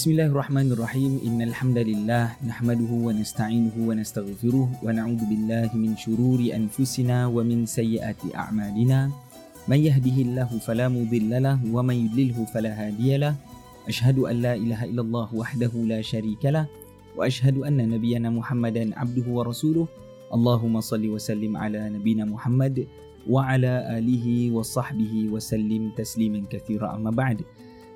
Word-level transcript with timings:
بسم 0.00 0.16
الله 0.16 0.32
الرحمن 0.32 0.72
الرحيم 0.72 1.12
إن 1.28 1.42
الحمد 1.44 1.78
لله 1.78 2.48
نحمده 2.48 2.88
ونستعينه 2.88 3.76
ونستغفره 3.84 4.68
ونعوذ 4.80 5.22
بالله 5.28 5.76
من 5.76 5.92
شرور 5.92 6.40
أنفسنا 6.40 7.28
ومن 7.28 7.68
سيئات 7.68 8.32
أعمالنا 8.32 9.12
من 9.68 9.76
يهده 9.76 10.16
الله 10.24 10.48
فلا 10.64 10.88
مضل 10.88 11.42
له 11.44 11.60
ومن 11.68 11.96
يضلله 12.08 12.38
فلا 12.48 12.72
هادي 12.72 13.20
له 13.20 13.36
أشهد 13.92 14.24
أن 14.24 14.36
لا 14.40 14.56
إله 14.56 14.88
إلا 14.88 15.02
الله 15.04 15.28
وحده 15.36 15.72
لا 15.84 16.00
شريك 16.00 16.48
له 16.48 16.64
وأشهد 17.20 17.60
أن 17.60 17.76
نبينا 17.76 18.32
محمدا 18.32 18.96
عبده 18.96 19.26
ورسوله 19.28 19.84
اللهم 20.32 20.80
صل 20.80 21.04
وسلم 21.12 21.52
على 21.60 21.92
نبينا 21.92 22.24
محمد 22.24 22.88
وعلى 23.28 24.00
آله 24.00 24.48
وصحبه 24.56 25.28
وسلم 25.28 25.92
تسليما 25.92 26.48
كثيرا 26.48 26.96
أما 26.96 27.12
بعد 27.12 27.44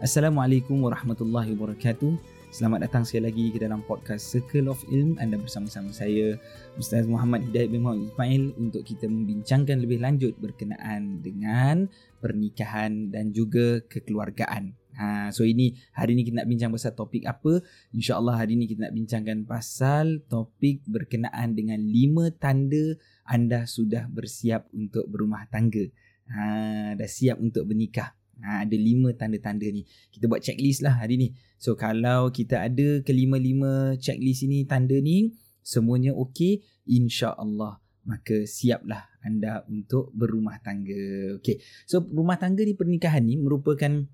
Assalamualaikum 0.04 0.84
warahmatullahi 0.84 1.56
wabarakatuh. 1.56 2.20
Selamat 2.52 2.84
datang 2.84 3.08
sekali 3.08 3.24
lagi 3.24 3.44
ke 3.48 3.56
dalam 3.56 3.80
podcast 3.88 4.20
Circle 4.28 4.68
of 4.68 4.84
Ilm. 4.92 5.16
Anda 5.16 5.40
bersama-sama 5.40 5.96
saya 5.96 6.36
Ustaz 6.76 7.08
Muhammad 7.08 7.48
Hidayat 7.48 7.72
bin 7.72 7.88
Muhammad 7.88 8.12
Ismail 8.12 8.52
untuk 8.60 8.84
kita 8.84 9.08
membincangkan 9.08 9.80
lebih 9.80 10.04
lanjut 10.04 10.36
berkenaan 10.36 11.24
dengan 11.24 11.88
pernikahan 12.20 13.16
dan 13.16 13.32
juga 13.32 13.80
kekeluargaan. 13.88 14.76
Ha, 15.00 15.32
so 15.32 15.48
ini 15.48 15.72
hari 15.96 16.20
ni 16.20 16.28
kita 16.28 16.44
nak 16.44 16.52
bincang 16.52 16.68
pasal 16.68 16.92
topik 16.92 17.24
apa? 17.24 17.64
InsyaAllah 17.96 18.44
hari 18.44 18.60
ni 18.60 18.68
kita 18.68 18.84
nak 18.84 18.92
bincangkan 18.92 19.48
pasal 19.48 20.20
topik 20.28 20.84
berkenaan 20.84 21.56
dengan 21.56 21.80
lima 21.80 22.28
tanda 22.36 22.92
anda 23.24 23.64
sudah 23.64 24.04
bersiap 24.12 24.68
untuk 24.76 25.08
berumah 25.08 25.48
tangga. 25.48 25.88
Ha, 26.28 26.92
dah 26.92 27.08
siap 27.08 27.40
untuk 27.40 27.64
bernikah. 27.72 28.12
Ha, 28.42 28.66
ada 28.66 28.76
lima 28.76 29.14
tanda-tanda 29.14 29.68
ni. 29.70 29.86
Kita 30.10 30.26
buat 30.26 30.42
checklist 30.42 30.82
lah 30.82 30.98
hari 30.98 31.14
ni. 31.20 31.28
So 31.60 31.78
kalau 31.78 32.32
kita 32.34 32.66
ada 32.66 33.04
kelima-lima 33.06 33.94
checklist 34.00 34.48
ini, 34.48 34.66
tanda 34.66 34.98
ni, 34.98 35.36
semuanya 35.62 36.12
okey, 36.16 36.64
insya-Allah 36.88 37.84
maka 38.04 38.44
siaplah 38.44 39.08
anda 39.24 39.64
untuk 39.66 40.12
berumah 40.12 40.60
tangga. 40.60 41.40
Okey. 41.40 41.60
So 41.88 42.04
rumah 42.04 42.36
tangga 42.36 42.62
ni 42.62 42.76
pernikahan 42.76 43.24
ni 43.24 43.40
merupakan 43.40 44.04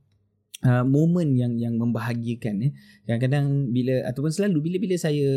uh, 0.65 0.85
momen 0.85 1.37
yang 1.37 1.57
yang 1.57 1.75
membahagiakan 1.77 2.55
ya. 2.65 2.71
Kadang-kadang 3.07 3.73
bila 3.73 4.05
ataupun 4.09 4.31
selalu 4.33 4.71
bila-bila 4.71 4.97
saya 4.97 5.29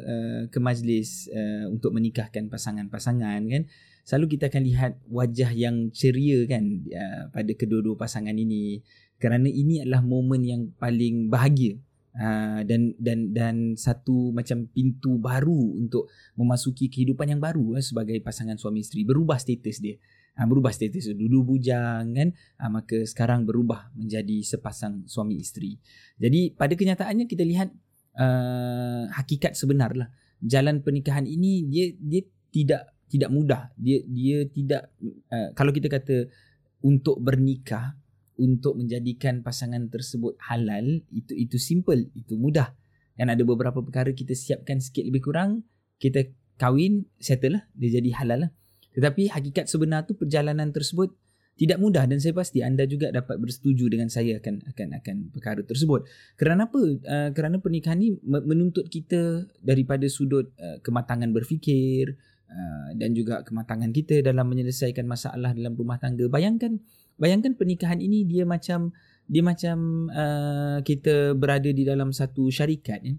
uh, 0.00 0.40
ke 0.48 0.58
majlis 0.60 1.28
uh, 1.32 1.72
untuk 1.72 1.92
menikahkan 1.94 2.48
pasangan-pasangan 2.48 3.40
kan, 3.46 3.62
selalu 4.04 4.36
kita 4.36 4.48
akan 4.48 4.62
lihat 4.64 4.92
wajah 5.08 5.50
yang 5.52 5.92
ceria 5.92 6.44
kan 6.48 6.64
uh, 6.90 7.22
pada 7.32 7.52
kedua-dua 7.54 7.96
pasangan 7.96 8.34
ini. 8.34 8.80
Kerana 9.20 9.52
ini 9.52 9.84
adalah 9.84 10.00
momen 10.00 10.40
yang 10.40 10.62
paling 10.80 11.28
bahagia 11.28 11.76
uh, 12.16 12.64
dan 12.64 12.96
dan 12.96 13.36
dan 13.36 13.56
satu 13.76 14.32
macam 14.32 14.64
pintu 14.72 15.20
baru 15.20 15.76
untuk 15.76 16.08
memasuki 16.40 16.88
kehidupan 16.88 17.36
yang 17.36 17.40
baru 17.40 17.76
uh, 17.76 17.84
sebagai 17.84 18.16
pasangan 18.24 18.56
suami 18.56 18.80
isteri. 18.80 19.04
Berubah 19.04 19.36
status 19.36 19.76
dia 19.84 20.00
uh, 20.40 20.46
berubah 20.48 20.72
status 20.72 21.12
dulu 21.12 21.54
bujang 21.54 22.16
kan? 22.16 22.28
Uh, 22.56 22.70
maka 22.72 23.04
sekarang 23.04 23.44
berubah 23.44 23.92
menjadi 23.92 24.40
sepasang 24.40 25.04
suami 25.04 25.36
isteri. 25.36 25.76
Jadi 26.16 26.56
pada 26.56 26.72
kenyataannya 26.72 27.28
kita 27.28 27.44
lihat 27.44 27.68
uh, 28.16 29.12
hakikat 29.12 29.52
sebenarlah. 29.52 30.08
Jalan 30.40 30.80
pernikahan 30.80 31.28
ini 31.28 31.68
dia 31.68 31.92
dia 32.00 32.24
tidak 32.48 32.96
tidak 33.12 33.28
mudah. 33.28 33.68
Dia 33.76 34.00
dia 34.08 34.48
tidak 34.48 34.88
uh, 35.28 35.52
kalau 35.52 35.76
kita 35.76 35.92
kata 35.92 36.32
untuk 36.80 37.20
bernikah 37.20 38.00
untuk 38.40 38.80
menjadikan 38.80 39.44
pasangan 39.44 39.92
tersebut 39.92 40.40
halal 40.48 41.04
itu 41.12 41.36
itu 41.36 41.60
simple 41.60 42.08
itu 42.16 42.40
mudah. 42.40 42.72
Dan 43.12 43.28
ada 43.28 43.44
beberapa 43.44 43.84
perkara 43.84 44.16
kita 44.16 44.32
siapkan 44.32 44.80
sikit 44.80 45.04
lebih 45.04 45.20
kurang 45.20 45.68
kita 46.00 46.32
kahwin 46.56 47.04
settle 47.20 47.60
lah 47.60 47.62
dia 47.76 48.00
jadi 48.00 48.10
halal 48.16 48.48
lah 48.48 48.50
tetapi 48.96 49.30
hakikat 49.30 49.70
sebenar 49.70 50.06
tu 50.06 50.18
perjalanan 50.18 50.70
tersebut 50.74 51.14
tidak 51.60 51.76
mudah 51.76 52.08
dan 52.08 52.16
saya 52.16 52.32
pasti 52.32 52.64
anda 52.64 52.88
juga 52.88 53.12
dapat 53.12 53.36
bersetuju 53.36 53.92
dengan 53.92 54.08
saya 54.08 54.40
akan 54.40 54.64
akan 54.64 54.88
akan 54.96 55.16
perkara 55.28 55.60
tersebut. 55.60 56.08
Kerana 56.40 56.64
apa? 56.64 56.80
Uh, 56.80 57.30
kerana 57.36 57.60
pernikahan 57.60 58.00
ni 58.00 58.16
menuntut 58.24 58.88
kita 58.88 59.44
daripada 59.60 60.08
sudut 60.08 60.48
uh, 60.56 60.80
kematangan 60.80 61.28
berfikir, 61.36 62.16
Uh, 62.50 62.90
dan 62.98 63.14
juga 63.14 63.46
kematangan 63.46 63.94
kita 63.94 64.26
dalam 64.26 64.42
menyelesaikan 64.50 65.06
masalah 65.06 65.54
dalam 65.54 65.78
rumah 65.78 66.02
tangga. 66.02 66.26
Bayangkan 66.26 66.82
bayangkan 67.14 67.54
pernikahan 67.54 68.02
ini 68.02 68.26
dia 68.26 68.42
macam 68.42 68.90
dia 69.30 69.38
macam 69.38 70.10
uh, 70.10 70.82
kita 70.82 71.38
berada 71.38 71.70
di 71.70 71.86
dalam 71.86 72.10
satu 72.10 72.50
syarikat 72.50 73.06
ya. 73.06 73.14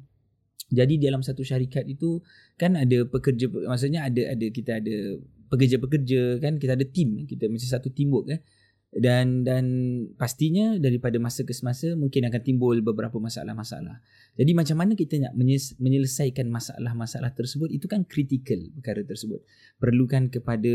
Jadi 0.84 1.00
dalam 1.00 1.24
satu 1.24 1.48
syarikat 1.48 1.88
itu 1.88 2.20
kan 2.59 2.76
ada 2.76 3.08
pekerja 3.08 3.48
maksudnya 3.72 4.03
ada 4.03 4.36
ada 4.36 4.48
kita 4.52 4.84
ada 4.84 5.24
pekerja-pekerja 5.52 6.40
kan 6.40 6.56
kita 6.56 6.80
ada 6.80 6.88
tim 6.88 7.28
kita 7.28 7.52
macam 7.52 7.68
satu 7.68 7.92
teamwork 7.92 8.32
kan. 8.32 8.40
Dan 8.92 9.48
dan 9.48 9.66
pastinya 10.20 10.76
daripada 10.76 11.16
masa 11.16 11.48
ke 11.48 11.56
semasa 11.56 11.96
mungkin 11.96 12.28
akan 12.28 12.42
timbul 12.44 12.76
beberapa 12.84 13.24
masalah-masalah. 13.24 14.04
Jadi 14.36 14.52
macam 14.52 14.84
mana 14.84 15.00
kita 15.00 15.16
nak 15.16 15.32
menyelesaikan 15.80 16.52
masalah-masalah 16.52 17.32
tersebut 17.32 17.72
itu 17.72 17.88
kan 17.88 18.04
kritikal 18.04 18.60
perkara 18.76 19.08
tersebut. 19.08 19.48
Perlukan 19.80 20.28
kepada 20.28 20.72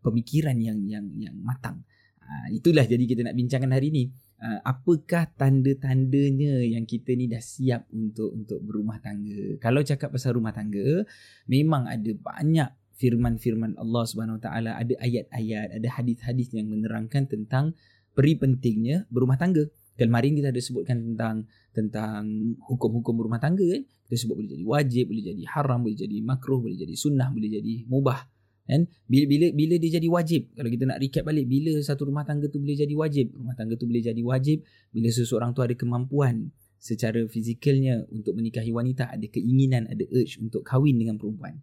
pemikiran 0.00 0.56
yang 0.56 0.88
yang 0.88 1.04
yang 1.20 1.36
matang. 1.36 1.84
Ha, 2.16 2.48
itulah 2.48 2.88
jadi 2.88 3.04
kita 3.04 3.28
nak 3.28 3.36
bincangkan 3.36 3.76
hari 3.76 3.92
ini. 3.92 4.04
Ha, 4.40 4.64
apakah 4.64 5.28
tanda-tandanya 5.36 6.64
yang 6.64 6.88
kita 6.88 7.12
ni 7.12 7.28
dah 7.28 7.44
siap 7.44 7.92
untuk 7.92 8.40
untuk 8.40 8.64
berumah 8.64 9.04
tangga? 9.04 9.60
Kalau 9.60 9.84
cakap 9.84 10.16
pasal 10.16 10.32
rumah 10.32 10.56
tangga, 10.56 11.04
memang 11.44 11.92
ada 11.92 12.08
banyak 12.16 12.79
firman-firman 13.00 13.80
Allah 13.80 14.04
Subhanahu 14.04 14.36
Wa 14.36 14.52
Taala 14.52 14.76
ada 14.76 14.92
ayat-ayat 15.00 15.80
ada 15.80 15.88
hadis-hadis 15.96 16.52
yang 16.52 16.68
menerangkan 16.68 17.24
tentang 17.24 17.72
peri 18.12 18.36
pentingnya 18.36 19.08
berumah 19.08 19.40
tangga. 19.40 19.64
Kemarin 19.96 20.36
kita 20.36 20.52
ada 20.52 20.60
sebutkan 20.60 21.00
tentang 21.00 21.48
tentang 21.72 22.22
hukum-hukum 22.68 23.16
berumah 23.16 23.40
tangga 23.40 23.64
kan? 23.64 23.82
Kita 24.04 24.16
sebut 24.20 24.36
boleh 24.36 24.50
jadi 24.52 24.64
wajib 24.68 25.04
boleh 25.08 25.24
jadi 25.32 25.42
haram 25.56 25.80
boleh 25.80 25.96
jadi 25.96 26.16
makruh 26.20 26.60
boleh 26.60 26.76
jadi 26.76 26.92
sunnah 26.92 27.32
boleh 27.32 27.48
jadi 27.48 27.88
mubah 27.88 28.20
kan? 28.68 28.84
Bila 29.08 29.24
bila 29.24 29.46
bila 29.56 29.74
dia 29.80 29.90
jadi 29.96 30.08
wajib? 30.12 30.52
Kalau 30.52 30.68
kita 30.68 30.84
nak 30.84 30.98
recap 31.00 31.24
balik 31.24 31.48
bila 31.48 31.72
satu 31.80 32.04
rumah 32.04 32.28
tangga 32.28 32.52
tu 32.52 32.60
boleh 32.60 32.76
jadi 32.76 32.92
wajib? 32.92 33.32
Rumah 33.32 33.54
tangga 33.56 33.80
tu 33.80 33.88
boleh 33.88 34.04
jadi 34.04 34.20
wajib 34.20 34.60
bila 34.92 35.08
seseorang 35.08 35.56
tu 35.56 35.64
ada 35.64 35.72
kemampuan 35.72 36.52
secara 36.80 37.20
fizikalnya 37.28 38.08
untuk 38.08 38.32
menikahi 38.40 38.72
wanita 38.72 39.12
ada 39.12 39.26
keinginan 39.28 39.84
ada 39.84 40.00
urge 40.08 40.40
untuk 40.40 40.64
kahwin 40.64 40.96
dengan 40.96 41.20
perempuan 41.20 41.60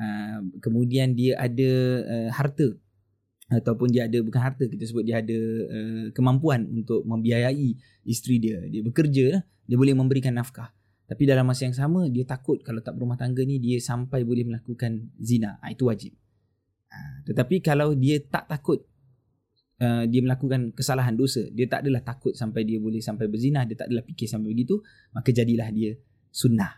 Ah, 0.00 0.40
kemudian 0.64 1.12
dia 1.12 1.36
ada 1.36 1.70
uh, 2.08 2.28
harta. 2.32 2.72
Ataupun 3.52 3.92
dia 3.92 4.08
ada 4.08 4.16
bukan 4.24 4.40
harta 4.40 4.64
kita 4.64 4.80
sebut 4.88 5.04
dia 5.04 5.20
ada 5.20 5.36
uh, 5.68 6.06
kemampuan 6.16 6.64
untuk 6.72 7.04
membiayai 7.04 7.76
isteri 8.08 8.40
dia. 8.40 8.64
Dia 8.64 8.80
bekerja 8.80 9.24
lah. 9.36 9.42
dia 9.68 9.76
boleh 9.76 9.92
memberikan 9.92 10.32
nafkah. 10.32 10.72
Tapi 11.04 11.28
dalam 11.28 11.44
masa 11.44 11.68
yang 11.68 11.76
sama 11.76 12.08
dia 12.08 12.24
takut 12.24 12.62
kalau 12.64 12.80
tak 12.80 12.96
berumah 12.96 13.20
tangga 13.20 13.44
ni 13.44 13.60
dia 13.60 13.76
sampai 13.76 14.24
boleh 14.24 14.48
melakukan 14.48 15.12
zina. 15.20 15.60
Ha, 15.60 15.68
itu 15.74 15.84
wajib. 15.84 16.16
Ha, 16.88 17.26
tetapi 17.28 17.60
kalau 17.60 17.92
dia 17.92 18.24
tak 18.24 18.48
takut 18.48 18.80
uh, 19.84 20.08
dia 20.08 20.24
melakukan 20.24 20.72
kesalahan 20.72 21.12
dosa 21.12 21.44
dia 21.52 21.68
tak 21.68 21.84
adalah 21.86 22.00
takut 22.00 22.32
sampai 22.32 22.64
dia 22.64 22.80
boleh 22.80 22.98
sampai 22.98 23.30
berzina 23.30 23.62
dia 23.62 23.78
tak 23.78 23.90
adalah 23.92 24.02
fikir 24.02 24.26
sampai 24.26 24.54
begitu 24.54 24.80
maka 25.12 25.28
jadilah 25.28 25.68
dia 25.68 25.92
sunnah. 26.32 26.72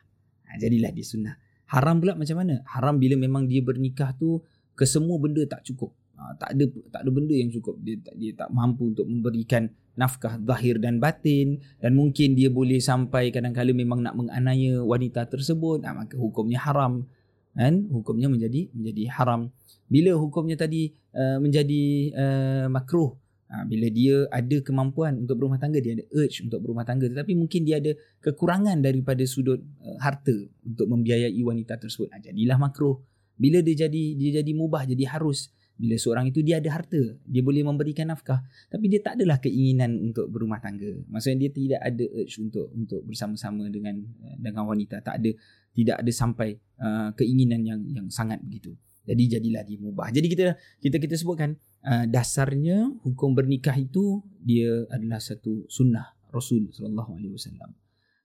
Ha, 0.48 0.58
jadilah 0.58 0.90
dia 0.90 1.06
sunnah 1.06 1.36
Haram 1.72 2.04
pula 2.04 2.12
macam 2.12 2.36
mana? 2.36 2.60
Haram 2.68 3.00
bila 3.00 3.16
memang 3.16 3.48
dia 3.48 3.64
bernikah 3.64 4.12
tu 4.12 4.44
ke 4.76 4.84
semua 4.84 5.16
benda 5.16 5.40
tak 5.48 5.64
cukup. 5.64 5.96
Ha, 6.20 6.36
tak 6.36 6.52
ada 6.52 6.64
tak 6.92 7.00
ada 7.00 7.10
benda 7.10 7.32
yang 7.32 7.48
cukup. 7.48 7.80
Dia 7.80 7.96
tak 8.04 8.14
dia 8.20 8.36
tak 8.36 8.52
mampu 8.52 8.92
untuk 8.92 9.08
memberikan 9.08 9.72
nafkah 9.96 10.36
zahir 10.36 10.76
dan 10.76 11.00
batin 11.00 11.64
dan 11.80 11.96
mungkin 11.96 12.36
dia 12.36 12.52
boleh 12.52 12.76
sampai 12.76 13.32
kadang-kadang 13.32 13.76
memang 13.76 14.04
nak 14.04 14.16
menganiaya 14.16 14.84
wanita 14.84 15.24
tersebut, 15.32 15.80
ha, 15.88 15.96
maka 15.96 16.14
hukumnya 16.20 16.60
haram. 16.60 17.08
Kan? 17.56 17.88
Hukumnya 17.88 18.28
menjadi 18.28 18.68
menjadi 18.72 19.12
haram. 19.12 19.48
Bila 19.88 20.16
hukumnya 20.16 20.56
tadi 20.56 20.92
uh, 21.12 21.36
menjadi 21.36 21.84
uh, 22.16 22.66
makruh, 22.72 23.16
Ha, 23.52 23.68
bila 23.68 23.84
dia 23.92 24.24
ada 24.32 24.64
kemampuan 24.64 25.28
untuk 25.28 25.36
berumah 25.36 25.60
tangga, 25.60 25.76
dia 25.76 25.92
ada 25.92 26.08
urge 26.16 26.40
untuk 26.40 26.64
berumah 26.64 26.88
tangga 26.88 27.04
tetapi 27.04 27.36
mungkin 27.36 27.68
dia 27.68 27.84
ada 27.84 27.92
kekurangan 28.24 28.80
daripada 28.80 29.20
sudut 29.28 29.60
uh, 29.60 29.98
harta 30.00 30.32
untuk 30.64 30.88
membiayai 30.88 31.36
wanita 31.36 31.76
tersebut. 31.76 32.08
Ha, 32.16 32.32
jadilah 32.32 32.56
makruh. 32.56 32.96
Bila 33.36 33.60
dia 33.60 33.84
jadi 33.84 34.02
dia 34.16 34.40
jadi 34.40 34.52
mubah, 34.56 34.88
jadi 34.88 35.04
harus. 35.04 35.52
Bila 35.76 36.00
seorang 36.00 36.32
itu 36.32 36.40
dia 36.40 36.64
ada 36.64 36.72
harta, 36.72 37.00
dia 37.28 37.42
boleh 37.44 37.60
memberikan 37.60 38.08
nafkah 38.08 38.40
tapi 38.72 38.88
dia 38.88 39.04
tak 39.04 39.20
adalah 39.20 39.36
keinginan 39.36 40.00
untuk 40.00 40.32
berumah 40.32 40.56
tangga. 40.56 40.88
Maksudnya 41.12 41.44
dia 41.44 41.50
tidak 41.52 41.80
ada 41.84 42.04
urge 42.08 42.34
untuk 42.40 42.72
untuk 42.72 43.00
bersama-sama 43.04 43.68
dengan 43.68 44.00
uh, 44.00 44.36
dengan 44.40 44.64
wanita, 44.64 45.04
tak 45.04 45.20
ada 45.20 45.30
tidak 45.76 45.96
ada 46.00 46.12
sampai 46.12 46.56
uh, 46.80 47.12
keinginan 47.12 47.68
yang 47.68 47.80
yang 47.84 48.08
sangat 48.08 48.40
begitu. 48.40 48.72
Jadi 49.04 49.22
jadilah 49.28 49.60
dia 49.66 49.76
mubah. 49.76 50.08
Jadi 50.08 50.26
kita 50.30 50.56
kita 50.80 50.96
kita 50.96 51.14
sebutkan 51.20 51.58
uh, 51.86 52.06
dasarnya 52.06 52.90
hukum 53.02 53.34
bernikah 53.34 53.74
itu 53.78 54.22
dia 54.42 54.86
adalah 54.90 55.22
satu 55.22 55.66
sunnah 55.70 56.14
Rasul 56.32 56.72
sallallahu 56.72 57.20
alaihi 57.20 57.34
wasallam. 57.36 57.70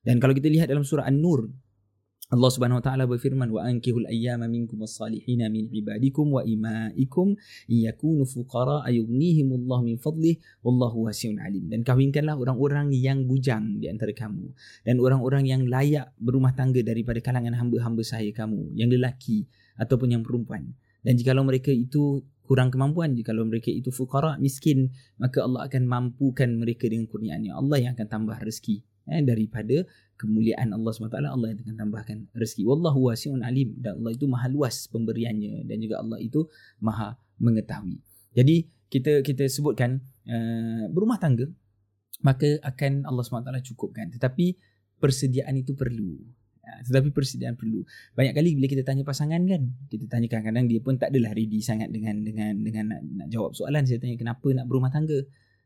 Dan 0.01 0.23
kalau 0.23 0.31
kita 0.31 0.47
lihat 0.47 0.71
dalam 0.71 0.87
surah 0.87 1.03
An-Nur, 1.03 1.51
Allah 2.27 2.51
Subhanahu 2.51 2.83
wa 2.83 2.83
taala 2.83 3.07
berfirman 3.07 3.47
wa 3.55 3.63
ankihul 3.63 4.03
ayyama 4.03 4.51
minkum 4.51 4.83
was-salihin 4.83 5.47
min 5.47 5.71
ibadikum 5.71 6.27
wa 6.27 6.43
imaikum 6.43 7.39
yakunu 7.71 8.27
fuqara 8.27 8.83
ayughnihimullahu 8.83 9.87
min 9.87 9.95
fadlih 9.95 10.35
wallahu 10.59 11.07
wasi'un 11.07 11.39
alim 11.39 11.71
dan 11.71 11.87
kawinkanlah 11.87 12.35
orang-orang 12.35 12.91
yang 12.91 13.23
bujang 13.23 13.79
di 13.79 13.87
antara 13.87 14.11
kamu 14.11 14.51
dan 14.83 14.99
orang-orang 14.99 15.47
yang 15.47 15.71
layak 15.71 16.11
berumah 16.19 16.51
tangga 16.51 16.83
daripada 16.83 17.23
kalangan 17.23 17.55
hamba-hamba 17.55 18.03
saya 18.03 18.27
kamu 18.35 18.75
yang 18.75 18.91
lelaki 18.91 19.47
ataupun 19.79 20.19
yang 20.19 20.23
perempuan 20.27 20.75
dan 21.07 21.15
jika 21.15 21.31
mereka 21.31 21.71
itu 21.71 22.27
kurang 22.47 22.71
kemampuan. 22.71 23.11
Jika 23.13 23.35
mereka 23.35 23.67
itu 23.67 23.91
fuqara 23.91 24.39
miskin 24.39 24.95
maka 25.19 25.43
Allah 25.43 25.67
akan 25.67 25.83
mampukan 25.83 26.47
mereka 26.55 26.87
dengan 26.87 27.11
kurniaannya. 27.11 27.51
Allah 27.51 27.77
yang 27.83 27.91
akan 27.99 28.07
tambah 28.07 28.39
rezeki. 28.39 28.81
Eh, 29.07 29.23
daripada 29.23 29.87
kemuliaan 30.19 30.75
Allah 30.75 30.91
SWT 30.91 31.15
Allah 31.15 31.47
yang 31.55 31.59
akan 31.63 31.75
tambahkan 31.79 32.17
rezeki. 32.35 32.63
Wallahu 32.67 33.11
wasi'un 33.11 33.43
alim. 33.43 33.75
Dan 33.79 33.99
Allah 34.03 34.15
itu 34.15 34.25
maha 34.27 34.47
luas 34.47 34.87
pemberiannya. 34.87 35.67
Dan 35.67 35.77
juga 35.83 35.99
Allah 35.99 36.19
itu 36.23 36.47
maha 36.79 37.19
mengetahui. 37.39 37.99
Jadi 38.35 38.67
kita 38.87 39.23
kita 39.23 39.47
sebutkan 39.51 39.99
uh, 40.27 40.87
berumah 40.91 41.19
tangga 41.19 41.47
maka 42.23 42.57
akan 42.65 43.05
Allah 43.05 43.23
SWT 43.23 43.51
cukupkan. 43.75 44.11
Tetapi 44.11 44.57
persediaan 44.97 45.55
itu 45.55 45.77
perlu 45.77 46.17
tetapi 46.85 47.15
persediaan 47.15 47.55
perlu 47.55 47.83
banyak 48.13 48.33
kali 48.35 48.55
bila 48.59 48.67
kita 48.67 48.83
tanya 48.83 49.03
pasangan 49.07 49.41
kan 49.47 49.61
kita 49.87 50.05
tanya 50.11 50.27
kadang-kadang 50.27 50.65
dia 50.67 50.79
pun 50.83 50.99
tak 50.99 51.15
adalah 51.15 51.31
ready 51.33 51.63
sangat 51.63 51.89
dengan 51.89 52.21
dengan 52.21 52.59
dengan 52.59 52.83
nak, 52.91 53.01
nak 53.03 53.27
jawab 53.31 53.55
soalan 53.55 53.87
saya 53.87 54.03
tanya 54.03 54.19
kenapa 54.19 54.47
nak 54.51 54.65
berumah 54.67 54.91
tangga 54.91 55.17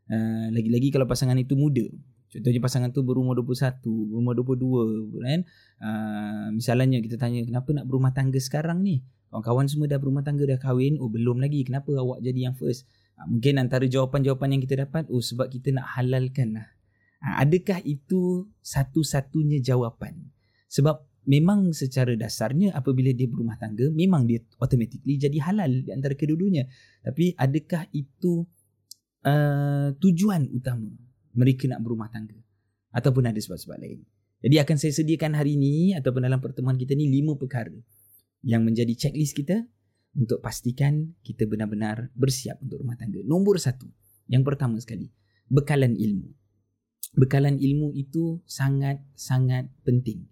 uh, 0.09 0.47
lagi-lagi 0.53 0.93
kalau 0.93 1.09
pasangan 1.09 1.37
itu 1.37 1.57
muda 1.57 1.85
Contohnya 2.31 2.63
pasangan 2.63 2.95
tu 2.95 3.03
berumur 3.03 3.35
21, 3.35 3.83
berumur 3.83 4.31
22 4.39 5.19
kan. 5.19 5.39
Uh, 5.83 6.47
misalnya 6.55 7.03
kita 7.03 7.19
tanya 7.19 7.43
kenapa 7.43 7.75
nak 7.75 7.85
berumah 7.91 8.15
tangga 8.15 8.39
sekarang 8.39 8.79
ni? 8.87 9.03
Kawan-kawan 9.27 9.67
semua 9.67 9.91
dah 9.91 9.99
berumah 9.99 10.23
tangga 10.23 10.47
dah 10.47 10.55
kahwin, 10.55 10.95
oh 11.03 11.11
belum 11.11 11.43
lagi. 11.43 11.67
Kenapa 11.67 11.91
awak 11.99 12.23
jadi 12.23 12.47
yang 12.47 12.55
first? 12.55 12.87
Uh, 13.19 13.27
mungkin 13.27 13.59
antara 13.59 13.83
jawapan-jawapan 13.83 14.55
yang 14.55 14.61
kita 14.63 14.87
dapat, 14.87 15.11
oh 15.11 15.19
sebab 15.19 15.51
kita 15.51 15.75
nak 15.75 15.91
halalkan 15.99 16.55
lah. 16.55 16.71
Uh, 17.19 17.35
adakah 17.43 17.83
itu 17.83 18.47
satu-satunya 18.63 19.59
jawapan? 19.59 20.31
Sebab 20.71 21.27
memang 21.27 21.75
secara 21.75 22.15
dasarnya 22.15 22.71
apabila 22.71 23.11
dia 23.11 23.27
berumah 23.27 23.59
tangga, 23.59 23.91
memang 23.91 24.23
dia 24.23 24.39
automatically 24.63 25.19
jadi 25.19 25.37
halal 25.43 25.83
di 25.83 25.91
antara 25.91 26.15
kedua-duanya. 26.15 26.63
Tapi 27.03 27.35
adakah 27.35 27.91
itu 27.91 28.47
uh, 29.27 29.91
tujuan 29.99 30.47
utama? 30.55 30.89
mereka 31.35 31.67
nak 31.71 31.81
berumah 31.83 32.11
tangga 32.11 32.35
ataupun 32.91 33.23
ada 33.31 33.39
sebab-sebab 33.39 33.79
lain. 33.79 34.03
Jadi 34.41 34.55
akan 34.57 34.75
saya 34.75 34.93
sediakan 34.97 35.37
hari 35.37 35.55
ini 35.55 35.93
ataupun 35.95 36.25
dalam 36.25 36.41
pertemuan 36.41 36.75
kita 36.75 36.97
ni 36.97 37.07
lima 37.07 37.37
perkara 37.37 37.73
yang 38.41 38.65
menjadi 38.65 38.91
checklist 38.97 39.37
kita 39.37 39.63
untuk 40.17 40.41
pastikan 40.41 41.13
kita 41.21 41.45
benar-benar 41.45 42.09
bersiap 42.17 42.57
untuk 42.59 42.81
rumah 42.81 42.97
tangga. 42.97 43.21
Nombor 43.21 43.61
satu, 43.61 43.85
yang 44.27 44.41
pertama 44.41 44.81
sekali, 44.81 45.13
bekalan 45.47 45.93
ilmu. 45.93 46.33
Bekalan 47.15 47.61
ilmu 47.61 47.93
itu 47.93 48.41
sangat-sangat 48.49 49.69
penting. 49.85 50.25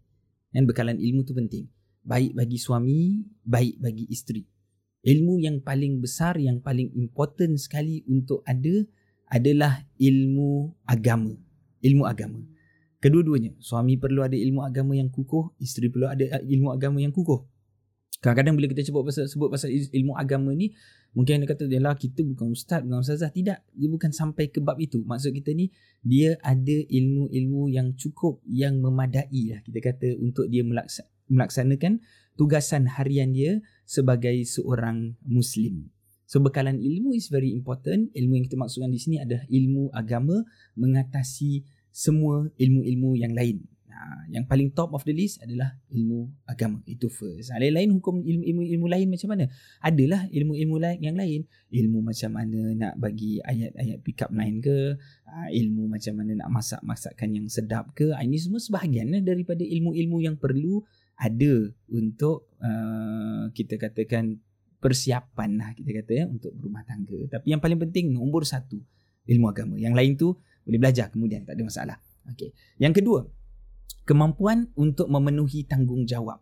Dan 0.49 0.65
bekalan 0.65 0.97
ilmu 0.97 1.21
itu 1.25 1.33
penting. 1.33 1.65
Baik 2.01 2.33
bagi 2.33 2.57
suami, 2.57 3.21
baik 3.45 3.77
bagi 3.81 4.05
isteri. 4.09 4.41
Ilmu 4.99 5.39
yang 5.39 5.63
paling 5.63 6.03
besar, 6.03 6.35
yang 6.35 6.59
paling 6.59 6.91
important 6.97 7.55
sekali 7.55 8.03
untuk 8.09 8.43
ada 8.43 8.83
adalah 9.29 9.85
ilmu 9.95 10.73
agama. 10.83 11.37
Ilmu 11.79 12.03
agama. 12.03 12.41
Kedua-duanya, 12.99 13.55
suami 13.63 13.95
perlu 13.95 14.19
ada 14.25 14.35
ilmu 14.35 14.59
agama 14.59 14.91
yang 14.91 15.07
kukuh, 15.07 15.55
isteri 15.63 15.87
perlu 15.87 16.11
ada 16.11 16.43
ilmu 16.43 16.75
agama 16.75 16.99
yang 16.99 17.15
kukuh. 17.15 17.47
Kadang-kadang 18.19 18.59
bila 18.59 18.67
kita 18.67 18.83
sebut 18.83 19.07
pasal 19.07 19.31
sebut 19.31 19.47
pasal 19.47 19.71
ilmu 19.71 20.19
agama 20.19 20.51
ni, 20.51 20.75
mungkin 21.17 21.41
dia 21.43 21.49
kata 21.49 21.65
lah 21.79 21.95
kita 21.97 22.21
bukan 22.25 22.53
ustaz, 22.53 22.85
bukan 22.85 23.01
ustazah. 23.01 23.31
Tidak, 23.33 23.57
dia 23.73 23.89
bukan 23.89 24.11
sampai 24.13 24.49
ke 24.53 24.61
bab 24.61 24.77
itu. 24.77 25.01
Maksud 25.03 25.33
kita 25.33 25.53
ni 25.53 25.73
dia 26.05 26.37
ada 26.45 26.77
ilmu-ilmu 26.89 27.69
yang 27.69 27.93
cukup, 27.97 28.41
yang 28.45 28.77
memadai 28.79 29.53
lah 29.53 29.59
kita 29.65 29.79
kata 29.81 30.17
untuk 30.21 30.47
dia 30.47 30.61
melaksanakan 31.29 32.01
tugasan 32.39 32.87
harian 32.87 33.35
dia 33.35 33.59
sebagai 33.83 34.37
seorang 34.47 35.17
muslim. 35.25 35.91
So 36.29 36.37
bekalan 36.37 36.77
ilmu 36.77 37.17
is 37.17 37.33
very 37.33 37.57
important. 37.57 38.13
Ilmu 38.13 38.37
yang 38.37 38.45
kita 38.45 38.53
maksudkan 38.53 38.93
di 38.93 39.01
sini 39.01 39.17
adalah 39.17 39.49
ilmu 39.49 39.89
agama 39.89 40.45
mengatasi 40.77 41.65
semua 41.89 42.45
ilmu-ilmu 42.53 43.17
yang 43.17 43.33
lain. 43.33 43.65
Ha, 43.99 44.31
yang 44.31 44.47
paling 44.47 44.71
top 44.71 44.95
of 44.95 45.03
the 45.03 45.11
list 45.11 45.43
adalah 45.43 45.75
ilmu 45.91 46.31
agama. 46.47 46.79
Itu 46.87 47.11
first. 47.11 47.51
Ha, 47.51 47.59
lain-lain 47.59 47.99
hukum 47.99 48.23
ilmu-ilmu 48.23 48.87
lain 48.87 49.11
macam 49.11 49.35
mana? 49.35 49.51
Adalah 49.83 50.23
ilmu-ilmu 50.31 50.75
lain 50.79 50.99
yang 51.03 51.19
lain. 51.19 51.43
Ilmu 51.67 51.99
macam 51.99 52.31
mana 52.31 52.59
nak 52.79 52.93
bagi 52.95 53.43
ayat-ayat 53.43 53.99
pick 53.99 54.23
up 54.23 54.31
line 54.31 54.63
ke. 54.63 54.95
Ha, 55.27 55.51
ilmu 55.51 55.91
macam 55.91 56.15
mana 56.15 56.31
nak 56.39 56.47
masak-masakan 56.47 57.27
yang 57.35 57.45
sedap 57.51 57.91
ke. 57.91 58.15
Ini 58.15 58.39
semua 58.39 58.63
sebahagian 58.63 59.11
lah 59.11 59.19
daripada 59.19 59.67
ilmu-ilmu 59.67 60.23
yang 60.23 60.39
perlu 60.39 60.79
ada 61.19 61.67
untuk 61.91 62.47
uh, 62.63 63.51
kita 63.51 63.75
katakan 63.75 64.39
persiapan 64.79 65.59
lah 65.59 65.69
kita 65.75 65.91
kata 65.91 66.11
ya 66.23 66.25
untuk 66.31 66.55
berumah 66.55 66.87
tangga. 66.87 67.19
Tapi 67.27 67.51
yang 67.51 67.59
paling 67.59 67.75
penting 67.83 68.15
nombor 68.15 68.47
satu 68.47 68.79
ilmu 69.27 69.51
agama. 69.51 69.75
Yang 69.75 69.93
lain 69.99 70.11
tu 70.15 70.27
boleh 70.63 70.79
belajar 70.79 71.11
kemudian 71.11 71.43
tak 71.43 71.59
ada 71.59 71.63
masalah. 71.67 71.97
Okey. 72.31 72.55
Yang 72.79 73.03
kedua, 73.03 73.27
kemampuan 74.09 74.73
untuk 74.73 75.05
memenuhi 75.05 75.69
tanggungjawab. 75.69 76.41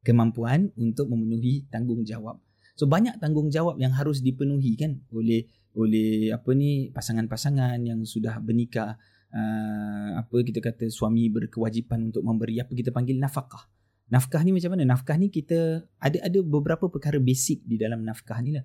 Kemampuan 0.00 0.72
untuk 0.80 1.12
memenuhi 1.12 1.68
tanggungjawab. 1.68 2.40
So 2.72 2.88
banyak 2.88 3.20
tanggungjawab 3.20 3.76
yang 3.76 3.92
harus 3.92 4.24
dipenuhi 4.24 4.80
kan 4.80 5.04
oleh 5.12 5.44
oleh 5.76 6.32
apa 6.32 6.56
ni 6.56 6.88
pasangan-pasangan 6.88 7.76
yang 7.84 8.00
sudah 8.08 8.40
bernikah 8.40 8.96
uh, 9.36 10.08
apa 10.16 10.36
kita 10.40 10.64
kata 10.64 10.88
suami 10.88 11.28
berkewajipan 11.28 12.08
untuk 12.08 12.24
memberi 12.24 12.64
apa 12.64 12.72
kita 12.72 12.88
panggil 12.88 13.20
nafkah 13.20 13.68
nafkah 14.12 14.44
ni 14.44 14.52
macam 14.52 14.76
mana? 14.76 14.84
Nafkah 14.96 15.16
ni 15.16 15.32
kita 15.32 15.88
ada 16.00 16.18
ada 16.20 16.38
beberapa 16.44 16.92
perkara 16.92 17.16
basic 17.16 17.64
di 17.64 17.80
dalam 17.80 18.04
nafkah 18.04 18.40
ni 18.44 18.56
lah. 18.56 18.64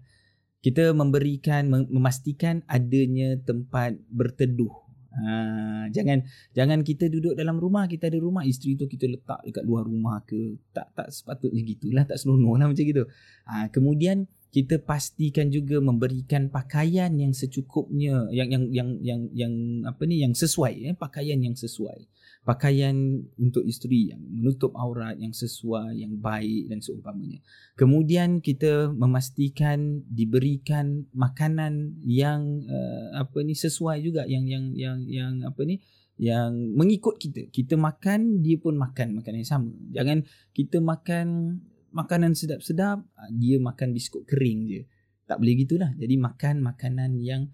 Kita 0.59 0.91
memberikan 0.91 1.69
memastikan 1.69 2.63
adanya 2.67 3.39
tempat 3.39 3.95
berteduh. 4.11 4.86
Ha, 5.17 5.89
jangan 5.89 6.21
jangan 6.53 6.85
kita 6.85 7.09
duduk 7.09 7.33
dalam 7.33 7.57
rumah 7.57 7.89
kita 7.89 8.05
ada 8.05 8.21
rumah 8.21 8.45
isteri 8.45 8.77
tu 8.77 8.85
kita 8.85 9.09
letak 9.09 9.41
dekat 9.49 9.65
luar 9.65 9.89
rumah 9.89 10.21
ke 10.21 10.61
tak 10.69 10.93
tak 10.93 11.09
sepatutnya 11.09 11.65
gitulah 11.65 12.03
tak 12.05 12.21
senonoh 12.21 12.53
lah 12.53 12.69
macam 12.69 12.85
gitu. 12.85 13.09
Ha, 13.49 13.73
kemudian 13.73 14.29
kita 14.53 14.79
pastikan 14.79 15.51
juga 15.51 15.81
memberikan 15.83 16.47
pakaian 16.47 17.11
yang 17.17 17.35
secukupnya 17.35 18.31
yang 18.31 18.47
yang 18.47 18.63
yang 18.71 18.89
yang 19.03 19.21
yang 19.35 19.53
apa 19.83 20.01
ni 20.07 20.23
yang 20.23 20.31
sesuai 20.31 20.87
eh 20.87 20.95
pakaian 20.95 21.41
yang 21.41 21.57
sesuai 21.57 22.07
pakaian 22.47 22.95
untuk 23.35 23.67
isteri 23.67 24.15
yang 24.15 24.23
menutup 24.23 24.71
aurat 24.79 25.19
yang 25.19 25.35
sesuai 25.35 25.99
yang 25.99 26.15
baik 26.15 26.71
dan 26.71 26.79
seumpamanya. 26.79 27.43
Kemudian 27.75 28.39
kita 28.39 28.95
memastikan 28.95 30.07
diberikan 30.07 31.03
makanan 31.11 31.99
yang 32.07 32.63
uh, 32.63 33.19
apa 33.19 33.43
ni 33.43 33.51
sesuai 33.51 33.99
juga 33.99 34.23
yang 34.23 34.47
yang 34.47 34.71
yang 34.71 35.03
yang 35.03 35.33
apa 35.43 35.59
ni 35.67 35.83
yang 36.15 36.55
mengikut 36.71 37.19
kita. 37.19 37.51
Kita 37.51 37.75
makan 37.75 38.39
dia 38.39 38.55
pun 38.55 38.79
makan 38.79 39.19
makanan 39.19 39.43
yang 39.43 39.51
sama. 39.51 39.71
Jangan 39.91 40.23
kita 40.55 40.79
makan 40.79 41.27
makanan 41.91 42.31
sedap-sedap 42.31 43.03
ah, 43.03 43.29
dia 43.35 43.59
makan 43.59 43.91
biskut 43.91 44.23
kering 44.23 44.71
je. 44.71 44.81
Tak 45.27 45.43
boleh 45.43 45.67
gitulah. 45.67 45.91
Jadi 45.99 46.15
makan 46.15 46.63
makanan 46.63 47.19
yang 47.19 47.51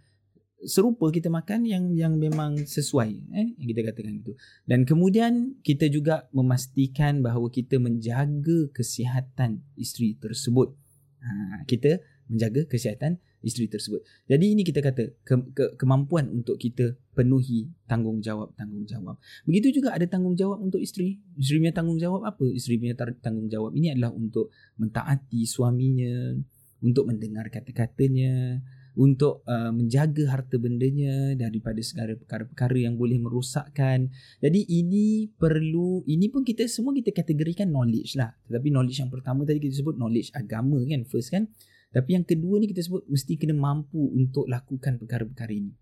serupa 0.67 1.11
kita 1.11 1.27
makan 1.27 1.67
yang 1.67 1.91
yang 1.93 2.13
memang 2.15 2.63
sesuai 2.63 3.11
eh 3.35 3.47
yang 3.59 3.67
kita 3.69 3.81
katakan 3.91 4.19
itu 4.19 4.33
dan 4.67 4.87
kemudian 4.87 5.59
kita 5.61 5.87
juga 5.87 6.27
memastikan 6.31 7.19
bahawa 7.19 7.51
kita 7.51 7.79
menjaga 7.79 8.71
kesihatan 8.71 9.63
isteri 9.75 10.15
tersebut. 10.17 10.75
Ha, 11.23 11.63
kita 11.63 12.03
menjaga 12.27 12.67
kesihatan 12.67 13.19
isteri 13.43 13.67
tersebut. 13.67 14.01
Jadi 14.25 14.55
ini 14.55 14.63
kita 14.63 14.79
kata 14.79 15.03
ke, 15.21 15.35
ke, 15.51 15.65
kemampuan 15.75 16.31
untuk 16.31 16.55
kita 16.55 16.95
penuhi 17.11 17.67
tanggungjawab 17.91 18.55
tanggungjawab. 18.55 19.19
Begitu 19.43 19.83
juga 19.83 19.91
ada 19.93 20.07
tanggungjawab 20.07 20.63
untuk 20.63 20.79
isteri. 20.79 21.19
Isteri 21.35 21.67
punya 21.67 21.75
tanggungjawab 21.75 22.21
apa? 22.23 22.45
Isteri 22.47 22.79
punya 22.79 22.95
tanggungjawab 22.97 23.71
ini 23.75 23.91
adalah 23.91 24.15
untuk 24.15 24.49
mentaati 24.79 25.43
suaminya 25.43 26.39
untuk 26.83 27.07
mendengar 27.07 27.47
kata-katanya 27.51 28.63
untuk 28.93 29.41
uh, 29.49 29.73
menjaga 29.73 30.29
harta 30.29 30.61
bendanya 30.61 31.33
daripada 31.33 31.81
segala 31.81 32.13
perkara-perkara 32.13 32.85
yang 32.85 32.95
boleh 32.95 33.17
merosakkan. 33.17 34.13
Jadi 34.37 34.69
ini 34.69 35.33
perlu 35.33 36.05
ini 36.05 36.29
pun 36.29 36.45
kita 36.45 36.69
semua 36.69 36.93
kita 36.93 37.09
kategorikan 37.09 37.69
knowledge 37.73 38.13
lah. 38.17 38.33
Tetapi 38.45 38.69
knowledge 38.69 39.01
yang 39.01 39.09
pertama 39.09 39.45
tadi 39.45 39.61
kita 39.61 39.81
sebut 39.81 39.97
knowledge 39.97 40.29
agama 40.37 40.77
kan 40.85 41.01
first 41.09 41.33
kan. 41.33 41.49
Tapi 41.93 42.17
yang 42.17 42.25
kedua 42.25 42.57
ni 42.57 42.65
kita 42.69 42.81
sebut 42.81 43.05
mesti 43.05 43.33
kena 43.37 43.53
mampu 43.53 44.01
untuk 44.13 44.49
lakukan 44.49 44.97
perkara-perkara 44.97 45.53
ini. 45.53 45.73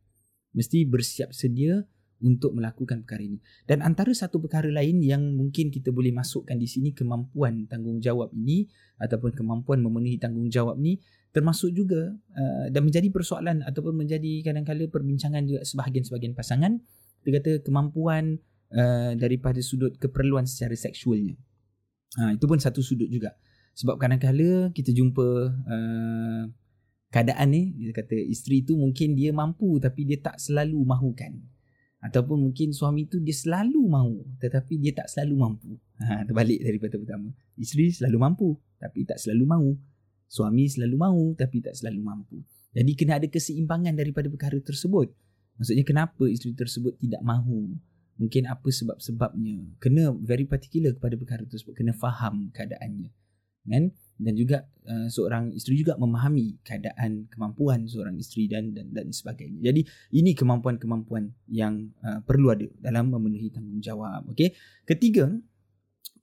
Mesti 0.51 0.83
bersiap 0.83 1.31
sedia 1.31 1.87
untuk 2.21 2.53
melakukan 2.53 3.03
perkara 3.03 3.25
ini. 3.25 3.37
Dan 3.65 3.81
antara 3.81 4.13
satu 4.13 4.37
perkara 4.37 4.69
lain 4.69 5.01
yang 5.01 5.21
mungkin 5.33 5.73
kita 5.73 5.89
boleh 5.89 6.13
masukkan 6.13 6.55
di 6.55 6.69
sini 6.69 6.93
kemampuan 6.93 7.65
tanggungjawab 7.65 8.31
ini 8.37 8.69
ataupun 9.01 9.33
kemampuan 9.33 9.81
memenuhi 9.81 10.21
tanggungjawab 10.21 10.77
ni 10.77 11.01
termasuk 11.31 11.71
juga 11.73 12.11
uh, 12.35 12.65
dan 12.69 12.83
menjadi 12.83 13.07
persoalan 13.07 13.63
ataupun 13.63 14.03
menjadi 14.03 14.43
kadang-kadang 14.45 14.91
perbincangan 14.91 15.41
juga 15.47 15.63
sebahagian-sebahagian 15.63 16.35
pasangan 16.35 16.77
kita 17.21 17.29
kata 17.39 17.51
kemampuan 17.65 18.41
uh, 18.73 19.13
daripada 19.15 19.61
sudut 19.61 19.93
keperluan 20.01 20.49
secara 20.49 20.73
seksualnya. 20.73 21.37
Ha, 22.17 22.35
itu 22.35 22.43
pun 22.43 22.59
satu 22.59 22.83
sudut 22.83 23.07
juga. 23.07 23.37
Sebab 23.77 23.95
kadang-kadang 23.95 24.75
kita 24.75 24.91
jumpa 24.91 25.27
uh, 25.53 26.43
keadaan 27.13 27.47
ni, 27.53 27.71
kita 27.77 28.03
kata 28.03 28.17
isteri 28.27 28.67
tu 28.67 28.75
mungkin 28.75 29.15
dia 29.15 29.31
mampu 29.31 29.79
tapi 29.79 30.03
dia 30.03 30.19
tak 30.19 30.41
selalu 30.41 30.81
mahukan 30.83 31.39
ataupun 32.01 32.49
mungkin 32.49 32.73
suami 32.73 33.05
tu 33.05 33.21
dia 33.21 33.33
selalu 33.33 33.77
mahu 33.85 34.25
tetapi 34.41 34.81
dia 34.81 34.91
tak 34.97 35.07
selalu 35.07 35.35
mampu. 35.37 35.69
Ha 36.01 36.25
terbalik 36.25 36.59
daripada 36.65 36.97
pertama. 36.97 37.29
Isteri 37.55 37.93
selalu 37.93 38.17
mampu 38.17 38.47
tapi 38.81 39.05
tak 39.05 39.21
selalu 39.21 39.43
mahu. 39.45 39.69
Suami 40.25 40.65
selalu 40.65 40.95
mahu 40.97 41.23
tapi 41.37 41.61
tak 41.61 41.77
selalu 41.77 42.01
mampu. 42.01 42.37
Jadi 42.73 42.91
kena 42.97 43.19
ada 43.21 43.27
keseimbangan 43.27 43.93
daripada 43.93 44.31
perkara 44.31 44.57
tersebut. 44.57 45.13
Maksudnya 45.59 45.85
kenapa 45.85 46.25
isteri 46.25 46.57
tersebut 46.57 46.97
tidak 46.97 47.21
mahu? 47.21 47.77
Mungkin 48.17 48.49
apa 48.49 48.69
sebab-sebabnya? 48.69 49.77
Kena 49.77 50.13
very 50.17 50.47
particular 50.49 50.95
kepada 50.95 51.17
perkara 51.19 51.43
tersebut. 51.45 51.77
Kena 51.77 51.93
faham 51.93 52.49
keadaannya. 52.49 53.13
Kan 53.69 53.93
dan 54.21 54.37
juga 54.37 54.69
uh, 54.85 55.09
seorang 55.09 55.49
isteri 55.49 55.81
juga 55.81 55.97
memahami 55.97 56.61
keadaan 56.61 57.25
kemampuan 57.25 57.89
seorang 57.89 58.13
isteri 58.21 58.45
dan 58.45 58.69
dan 58.69 58.93
dan 58.93 59.09
sebagainya. 59.09 59.73
Jadi 59.73 59.81
ini 60.13 60.37
kemampuan-kemampuan 60.37 61.33
yang 61.49 61.89
uh, 62.05 62.21
perlu 62.21 62.53
ada 62.53 62.69
dalam 62.77 63.09
memenuhi 63.09 63.49
tanggungjawab. 63.49 64.29
Okey. 64.29 64.53
Ketiga, 64.85 65.25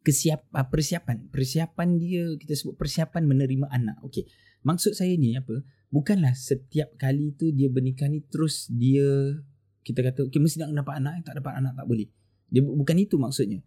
kesiap 0.07 0.47
uh, 0.55 0.67
persiapan. 0.71 1.27
Persiapan 1.27 1.99
dia 1.99 2.39
kita 2.39 2.55
sebut 2.55 2.79
persiapan 2.79 3.27
menerima 3.27 3.67
anak. 3.67 3.99
Okey. 4.07 4.31
Maksud 4.63 4.95
saya 4.95 5.19
ni 5.19 5.35
apa? 5.35 5.59
Bukanlah 5.91 6.39
setiap 6.39 6.95
kali 7.03 7.35
tu 7.35 7.51
dia 7.51 7.67
bernikah 7.67 8.07
ni 8.07 8.23
terus 8.31 8.71
dia 8.71 9.35
kita 9.83 10.05
kata 10.05 10.29
okey 10.31 10.39
mesti 10.39 10.63
nak 10.63 10.87
dapat 10.87 11.03
anak, 11.03 11.27
tak 11.27 11.35
dapat 11.43 11.53
anak 11.59 11.73
tak 11.75 11.87
boleh. 11.89 12.07
Dia 12.47 12.63
bukan 12.63 12.97
itu 13.01 13.19
maksudnya. 13.19 13.59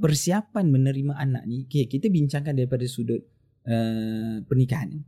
Persiapan 0.00 0.72
menerima 0.72 1.12
anak 1.12 1.44
ni, 1.44 1.68
okay, 1.68 1.84
kita 1.84 2.08
bincangkan 2.08 2.56
daripada 2.56 2.88
sudut 2.88 3.20
Uh, 3.60 4.40
pernikahan. 4.48 5.04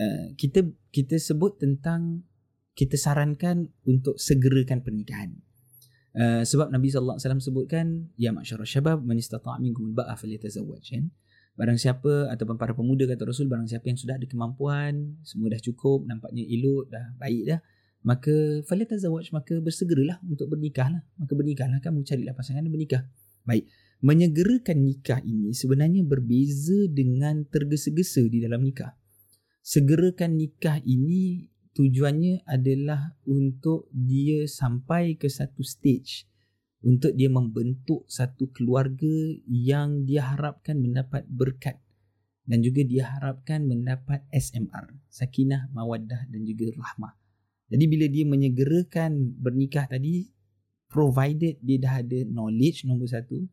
Uh, 0.00 0.32
kita 0.40 0.64
kita 0.88 1.20
sebut 1.20 1.60
tentang 1.60 2.24
kita 2.72 2.96
sarankan 2.96 3.68
untuk 3.84 4.16
segerakan 4.16 4.80
pernikahan. 4.80 5.36
Uh, 6.16 6.42
sebab 6.48 6.72
Nabi 6.72 6.88
sallallahu 6.88 7.20
alaihi 7.20 7.26
wasallam 7.28 7.44
sebutkan 7.44 7.86
ya 8.16 8.32
masyara 8.32 8.64
syabab 8.64 9.04
man 9.04 9.20
istata'a 9.20 9.60
minkum 9.60 9.92
al-ba'a 9.92 10.16
falyatazawwaj. 10.16 10.80
Kan? 10.80 11.12
Barang 11.58 11.76
siapa 11.76 12.32
ataupun 12.32 12.56
para 12.56 12.72
pemuda 12.72 13.04
kata 13.04 13.28
Rasul 13.28 13.50
barang 13.50 13.68
siapa 13.68 13.84
yang 13.90 13.98
sudah 13.98 14.14
ada 14.16 14.24
kemampuan 14.24 15.18
semua 15.26 15.50
dah 15.52 15.60
cukup 15.60 16.06
nampaknya 16.06 16.46
elok 16.46 16.86
dah 16.88 17.04
baik 17.18 17.42
dah 17.50 17.60
maka 18.06 18.62
falyatazawwaj 18.64 19.34
maka 19.34 19.58
bersegeralah 19.60 20.22
untuk 20.24 20.48
bernikahlah. 20.48 21.02
Maka 21.20 21.32
bernikahlah 21.36 21.82
kamu 21.84 22.06
carilah 22.06 22.32
pasangan 22.32 22.64
dan 22.64 22.72
bernikah. 22.72 23.02
Baik 23.44 23.68
menyegerakan 24.00 24.78
nikah 24.84 25.18
ini 25.22 25.50
sebenarnya 25.54 26.06
berbeza 26.06 26.86
dengan 26.90 27.42
tergesa-gesa 27.46 28.26
di 28.30 28.42
dalam 28.42 28.62
nikah. 28.62 28.94
Segerakan 29.62 30.38
nikah 30.38 30.78
ini 30.86 31.50
tujuannya 31.74 32.46
adalah 32.46 33.14
untuk 33.26 33.90
dia 33.94 34.46
sampai 34.46 35.18
ke 35.18 35.26
satu 35.30 35.62
stage 35.62 36.28
untuk 36.82 37.10
dia 37.18 37.26
membentuk 37.26 38.06
satu 38.06 38.54
keluarga 38.54 39.10
yang 39.50 40.06
dia 40.06 40.30
harapkan 40.30 40.78
mendapat 40.78 41.26
berkat 41.26 41.82
dan 42.48 42.62
juga 42.62 42.86
dia 42.86 43.04
harapkan 43.18 43.66
mendapat 43.66 44.24
SMR, 44.30 44.94
sakinah, 45.10 45.68
mawaddah 45.74 46.30
dan 46.30 46.40
juga 46.46 46.70
rahmah. 46.78 47.12
Jadi 47.68 47.84
bila 47.84 48.06
dia 48.08 48.24
menyegerakan 48.24 49.36
bernikah 49.36 49.84
tadi 49.84 50.32
provided 50.88 51.60
dia 51.60 51.76
dah 51.76 52.00
ada 52.00 52.24
knowledge 52.24 52.88
nombor 52.88 53.10
satu, 53.10 53.44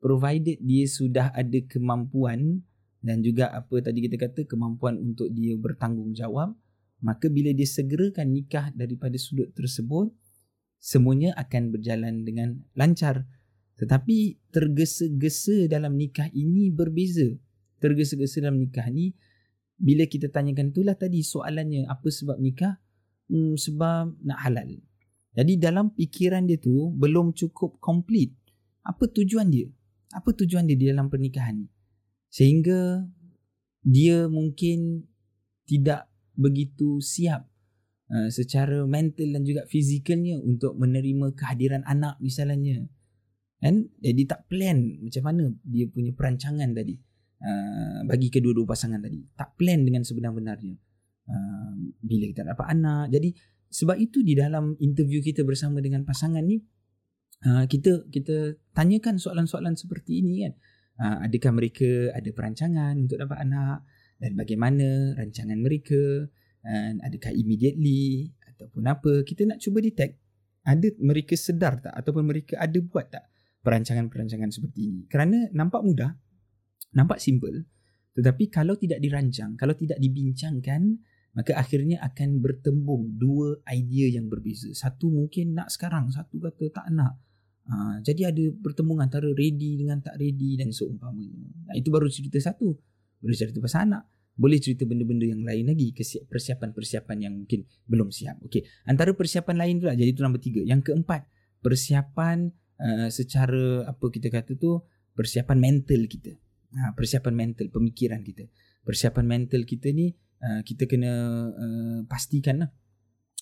provided 0.00 0.60
dia 0.60 0.84
sudah 0.86 1.32
ada 1.32 1.58
kemampuan 1.66 2.62
dan 3.00 3.22
juga 3.22 3.52
apa 3.54 3.80
tadi 3.80 4.02
kita 4.04 4.16
kata 4.18 4.44
kemampuan 4.48 4.98
untuk 4.98 5.30
dia 5.30 5.54
bertanggungjawab 5.56 6.52
maka 7.04 7.26
bila 7.28 7.52
dia 7.52 7.68
segerakan 7.68 8.32
nikah 8.32 8.72
daripada 8.72 9.20
sudut 9.20 9.52
tersebut 9.52 10.08
semuanya 10.80 11.36
akan 11.36 11.74
berjalan 11.74 12.24
dengan 12.24 12.56
lancar. 12.72 13.28
Tetapi 13.76 14.48
tergesa-gesa 14.48 15.68
dalam 15.68 16.00
nikah 16.00 16.32
ini 16.32 16.72
berbeza. 16.72 17.28
Tergesa-gesa 17.76 18.40
dalam 18.40 18.56
nikah 18.56 18.88
ni 18.88 19.12
bila 19.76 20.08
kita 20.08 20.32
tanyakan 20.32 20.72
itulah 20.72 20.96
tadi 20.96 21.20
soalannya 21.20 21.84
apa 21.84 22.08
sebab 22.08 22.40
nikah? 22.40 22.80
Hmm, 23.28 23.60
sebab 23.60 24.16
nak 24.24 24.38
halal. 24.40 24.80
Jadi 25.36 25.60
dalam 25.60 25.92
fikiran 25.92 26.48
dia 26.48 26.56
tu 26.56 26.88
belum 26.96 27.36
cukup 27.36 27.76
complete 27.76 28.32
apa 28.80 29.04
tujuan 29.10 29.52
dia 29.52 29.68
apa 30.12 30.30
tujuan 30.44 30.68
dia 30.68 30.78
di 30.78 30.86
dalam 30.86 31.10
pernikahan 31.10 31.64
ni? 31.64 31.66
Sehingga 32.30 33.06
dia 33.86 34.26
mungkin 34.26 35.06
tidak 35.66 36.10
begitu 36.36 37.00
siap 37.02 37.48
uh, 38.12 38.28
secara 38.30 38.84
mental 38.86 39.34
dan 39.34 39.42
juga 39.42 39.66
fizikalnya 39.66 40.38
untuk 40.42 40.76
menerima 40.78 41.34
kehadiran 41.34 41.82
anak 41.86 42.18
misalnya. 42.22 42.86
Kan? 43.62 43.88
Jadi 43.98 44.22
tak 44.28 44.46
plan 44.46 45.00
macam 45.00 45.22
mana 45.26 45.44
dia 45.64 45.86
punya 45.90 46.12
perancangan 46.12 46.70
tadi. 46.76 46.94
Uh, 47.36 48.00
bagi 48.08 48.32
kedua-dua 48.32 48.64
pasangan 48.64 49.00
tadi. 49.00 49.20
Tak 49.36 49.58
plan 49.60 49.82
dengan 49.84 50.02
sebenar-benarnya. 50.06 50.76
Uh, 51.26 51.94
bila 52.04 52.30
kita 52.30 52.46
dapat 52.46 52.66
anak. 52.70 53.10
Jadi 53.10 53.34
sebab 53.66 53.98
itu 53.98 54.22
di 54.22 54.38
dalam 54.38 54.78
interview 54.78 55.18
kita 55.18 55.42
bersama 55.42 55.82
dengan 55.82 56.06
pasangan 56.06 56.42
ni 56.46 56.62
uh, 57.44 57.64
kita 57.68 58.08
kita 58.08 58.56
tanyakan 58.72 59.20
soalan-soalan 59.20 59.76
seperti 59.76 60.24
ini 60.24 60.48
kan. 60.48 60.54
Uh, 60.96 61.16
adakah 61.28 61.52
mereka 61.52 62.14
ada 62.16 62.30
perancangan 62.32 62.96
untuk 62.96 63.20
dapat 63.20 63.44
anak? 63.44 63.84
Dan 64.16 64.32
bagaimana 64.32 65.12
rancangan 65.12 65.60
mereka? 65.60 66.24
Dan 66.64 67.04
adakah 67.04 67.36
immediately? 67.36 68.32
Ataupun 68.56 68.88
apa? 68.88 69.12
Kita 69.28 69.44
nak 69.44 69.60
cuba 69.60 69.84
detect 69.84 70.16
ada 70.66 70.88
mereka 70.98 71.38
sedar 71.38 71.78
tak? 71.78 71.94
Ataupun 71.94 72.26
mereka 72.26 72.58
ada 72.58 72.78
buat 72.82 73.06
tak 73.06 73.30
perancangan-perancangan 73.62 74.50
seperti 74.50 74.80
ini? 74.90 75.02
Kerana 75.06 75.46
nampak 75.54 75.84
mudah 75.86 76.10
nampak 76.96 77.20
simple 77.22 77.68
tetapi 78.16 78.48
kalau 78.48 78.74
tidak 78.74 78.98
dirancang 78.98 79.54
kalau 79.60 79.76
tidak 79.76 80.00
dibincangkan 80.00 80.96
maka 81.36 81.52
akhirnya 81.52 82.00
akan 82.00 82.40
bertembung 82.40 83.20
dua 83.20 83.60
idea 83.68 84.16
yang 84.16 84.32
berbeza. 84.32 84.72
Satu 84.72 85.12
mungkin 85.12 85.52
nak 85.52 85.68
sekarang 85.68 86.08
satu 86.08 86.40
kata 86.40 86.72
tak 86.72 86.88
nak 86.96 87.20
Ha, 87.66 87.98
jadi 87.98 88.30
ada 88.30 88.44
pertemuan 88.62 89.02
antara 89.02 89.26
ready 89.34 89.74
dengan 89.74 89.98
tak 89.98 90.14
ready 90.22 90.54
dan 90.54 90.70
seumpamanya. 90.70 91.50
Nah, 91.66 91.74
itu 91.74 91.90
baru 91.90 92.06
cerita 92.06 92.38
satu. 92.38 92.78
Baru 93.18 93.34
cerita 93.34 93.58
pasal 93.58 93.90
anak. 93.90 94.06
Boleh 94.38 94.62
cerita 94.62 94.86
benda-benda 94.86 95.26
yang 95.26 95.42
lain 95.42 95.66
lagi. 95.66 95.90
Persiapan-persiapan 96.30 97.16
yang 97.26 97.34
mungkin 97.42 97.66
belum 97.90 98.14
siap. 98.14 98.38
Okey. 98.46 98.62
Antara 98.86 99.16
persiapan 99.18 99.56
lain 99.58 99.74
pula. 99.82 99.98
Jadi 99.98 100.10
itu 100.14 100.22
nombor 100.22 100.38
tiga. 100.38 100.62
Yang 100.62 100.92
keempat. 100.92 101.26
Persiapan 101.58 102.54
uh, 102.78 103.08
secara 103.10 103.88
apa 103.90 104.04
kita 104.14 104.30
kata 104.30 104.54
tu. 104.54 104.78
Persiapan 105.16 105.58
mental 105.58 106.06
kita. 106.06 106.38
Ha, 106.70 106.94
persiapan 106.94 107.34
mental. 107.34 107.66
Pemikiran 107.72 108.22
kita. 108.22 108.46
Persiapan 108.86 109.24
mental 109.26 109.66
kita 109.66 109.90
ni. 109.90 110.14
Uh, 110.38 110.62
kita 110.62 110.86
kena 110.86 111.12
uh, 111.50 111.98
pastikan 112.06 112.62
lah. 112.62 112.70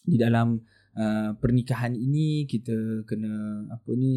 Di 0.00 0.16
dalam 0.16 0.62
Uh, 0.94 1.34
pernikahan 1.42 1.98
ini 1.98 2.46
kita 2.46 3.02
kena 3.02 3.66
apa 3.66 3.90
ni 3.98 4.14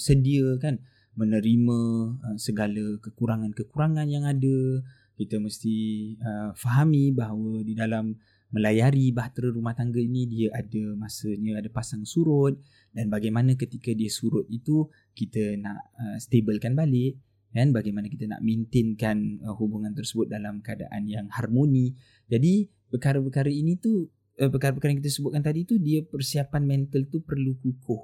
sedia 0.00 0.56
kan 0.56 0.80
menerima 1.12 1.78
uh, 2.16 2.36
segala 2.40 2.96
kekurangan-kekurangan 3.04 4.08
yang 4.08 4.24
ada. 4.24 4.80
Kita 5.16 5.36
mesti 5.40 5.76
uh, 6.20 6.56
fahami 6.56 7.12
bahawa 7.12 7.60
di 7.64 7.76
dalam 7.76 8.16
melayari 8.48 9.12
bahtera 9.12 9.52
rumah 9.52 9.76
tangga 9.76 10.00
ini 10.00 10.24
dia 10.24 10.48
ada 10.56 10.96
masanya 10.96 11.60
ada 11.60 11.68
pasang 11.68 12.08
surut. 12.08 12.56
Dan 12.96 13.12
bagaimana 13.12 13.52
ketika 13.52 13.92
dia 13.92 14.08
surut 14.08 14.48
itu 14.48 14.88
kita 15.12 15.60
nak 15.60 15.92
uh, 16.00 16.16
stablekan 16.16 16.72
balik 16.72 17.20
kan? 17.52 17.72
Bagaimana 17.72 18.08
kita 18.08 18.24
nak 18.24 18.40
maintainkan 18.40 19.40
uh, 19.44 19.52
hubungan 19.56 19.92
tersebut 19.92 20.32
dalam 20.32 20.64
keadaan 20.64 21.08
yang 21.08 21.28
harmoni. 21.28 21.92
Jadi 22.28 22.68
perkara-perkara 22.88 23.52
ini 23.52 23.76
tu 23.76 24.08
uh, 24.40 24.50
perkara-perkara 24.52 24.96
yang 24.96 25.00
kita 25.02 25.12
sebutkan 25.12 25.42
tadi 25.42 25.64
tu 25.64 25.80
dia 25.80 26.04
persiapan 26.04 26.62
mental 26.64 27.08
tu 27.08 27.24
perlu 27.24 27.56
kukuh. 27.60 28.02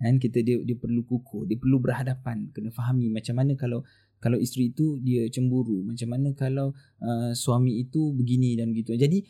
Kan 0.00 0.16
kita 0.16 0.40
dia 0.40 0.56
dia 0.64 0.76
perlu 0.80 1.04
kukuh 1.04 1.44
dia 1.44 1.60
perlu 1.60 1.76
berhadapan 1.76 2.48
kena 2.56 2.72
fahami 2.72 3.12
macam 3.12 3.36
mana 3.36 3.52
kalau 3.52 3.84
kalau 4.16 4.40
isteri 4.40 4.72
itu 4.72 4.96
dia 5.04 5.28
cemburu 5.28 5.84
macam 5.84 6.08
mana 6.08 6.32
kalau 6.32 6.72
uh, 7.04 7.32
suami 7.36 7.84
itu 7.84 8.12
begini 8.16 8.56
dan 8.56 8.72
begitu. 8.72 8.96
Jadi 8.96 9.24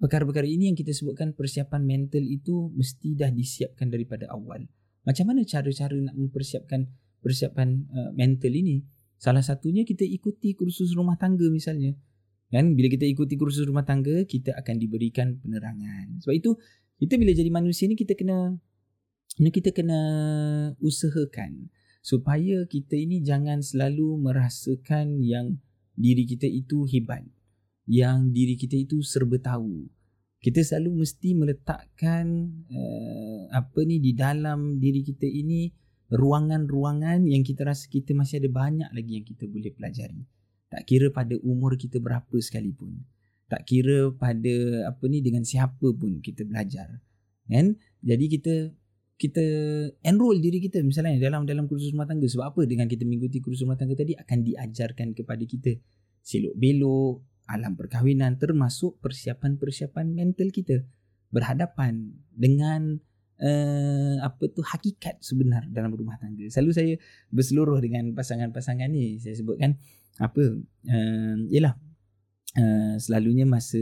perkara-perkara 0.00 0.48
ini 0.48 0.72
yang 0.72 0.76
kita 0.76 0.92
sebutkan 0.92 1.36
persiapan 1.36 1.84
mental 1.84 2.24
itu 2.24 2.72
mesti 2.72 3.16
dah 3.16 3.28
disiapkan 3.28 3.92
daripada 3.92 4.28
awal. 4.32 4.64
Macam 5.04 5.24
mana 5.28 5.44
cara-cara 5.46 5.94
nak 6.00 6.16
mempersiapkan 6.16 6.88
persiapan 7.20 7.68
uh, 7.92 8.10
mental 8.16 8.52
ini? 8.52 8.82
Salah 9.16 9.40
satunya 9.40 9.84
kita 9.84 10.04
ikuti 10.04 10.52
kursus 10.52 10.92
rumah 10.92 11.16
tangga 11.16 11.48
misalnya 11.48 11.96
kan? 12.52 12.74
Bila 12.74 12.92
kita 12.92 13.04
ikuti 13.06 13.34
kursus 13.38 13.66
rumah 13.66 13.86
tangga 13.86 14.24
kita 14.26 14.54
akan 14.56 14.74
diberikan 14.78 15.38
penerangan. 15.40 16.20
Sebab 16.22 16.34
itu 16.34 16.50
kita 17.02 17.20
bila 17.20 17.32
jadi 17.36 17.50
manusia 17.52 17.86
ni 17.86 17.96
kita 17.98 18.16
kena 18.16 18.56
kita 19.36 19.70
kena 19.76 20.00
usahakan 20.80 21.68
supaya 22.00 22.64
kita 22.70 22.96
ini 22.96 23.20
jangan 23.20 23.60
selalu 23.60 24.16
merasakan 24.16 25.20
yang 25.20 25.60
diri 25.96 26.24
kita 26.24 26.48
itu 26.48 26.88
hebat 26.88 27.26
yang 27.86 28.34
diri 28.34 28.58
kita 28.58 28.74
itu 28.74 29.00
serba 29.00 29.38
tahu. 29.38 29.86
Kita 30.42 30.60
selalu 30.62 31.06
mesti 31.06 31.32
meletakkan 31.32 32.26
uh, 32.70 33.42
apa 33.50 33.80
ni 33.86 34.02
di 34.02 34.12
dalam 34.12 34.78
diri 34.78 35.02
kita 35.02 35.24
ini 35.26 35.72
ruangan-ruangan 36.12 37.26
yang 37.26 37.42
kita 37.42 37.66
rasa 37.66 37.90
kita 37.90 38.14
masih 38.14 38.44
ada 38.44 38.50
banyak 38.52 38.90
lagi 38.94 39.10
yang 39.18 39.26
kita 39.26 39.48
boleh 39.48 39.72
pelajari. 39.74 40.22
Tak 40.66 40.82
kira 40.86 41.14
pada 41.14 41.38
umur 41.46 41.78
kita 41.78 42.02
berapa 42.02 42.36
sekalipun. 42.42 43.06
Tak 43.46 43.62
kira 43.62 44.10
pada 44.10 44.88
apa 44.90 45.04
ni 45.06 45.22
dengan 45.22 45.46
siapa 45.46 45.94
pun 45.94 46.18
kita 46.18 46.42
belajar. 46.42 46.98
Kan? 47.46 47.78
Jadi 48.02 48.24
kita 48.26 48.54
kita 49.16 49.44
enroll 50.04 50.44
diri 50.44 50.60
kita 50.60 50.84
misalnya 50.84 51.16
dalam 51.16 51.48
dalam 51.48 51.64
kursus 51.64 51.88
rumah 51.96 52.04
tangga 52.04 52.28
sebab 52.28 52.52
apa 52.52 52.60
dengan 52.68 52.84
kita 52.84 53.08
mengikuti 53.08 53.40
kursus 53.40 53.64
rumah 53.64 53.80
tangga 53.80 53.96
tadi 53.96 54.12
akan 54.12 54.44
diajarkan 54.44 55.16
kepada 55.16 55.40
kita 55.48 55.72
selok 56.20 56.52
belok 56.52 57.24
alam 57.48 57.72
perkahwinan 57.78 58.36
termasuk 58.36 59.00
persiapan-persiapan 59.00 60.12
mental 60.12 60.52
kita 60.52 60.84
berhadapan 61.32 62.12
dengan 62.28 63.00
uh, 63.40 64.16
apa 64.20 64.44
tu 64.52 64.60
hakikat 64.60 65.22
sebenar 65.24 65.64
dalam 65.72 65.96
rumah 65.96 66.20
tangga. 66.20 66.44
Selalu 66.52 66.72
saya 66.74 66.92
berseluruh 67.32 67.78
dengan 67.80 68.12
pasangan-pasangan 68.12 68.90
ni 68.92 69.16
saya 69.16 69.32
sebutkan 69.38 69.80
apa? 70.16 70.44
Uh, 70.86 71.34
yalah 71.52 71.74
uh, 72.56 72.94
selalunya 72.96 73.44
masa 73.44 73.80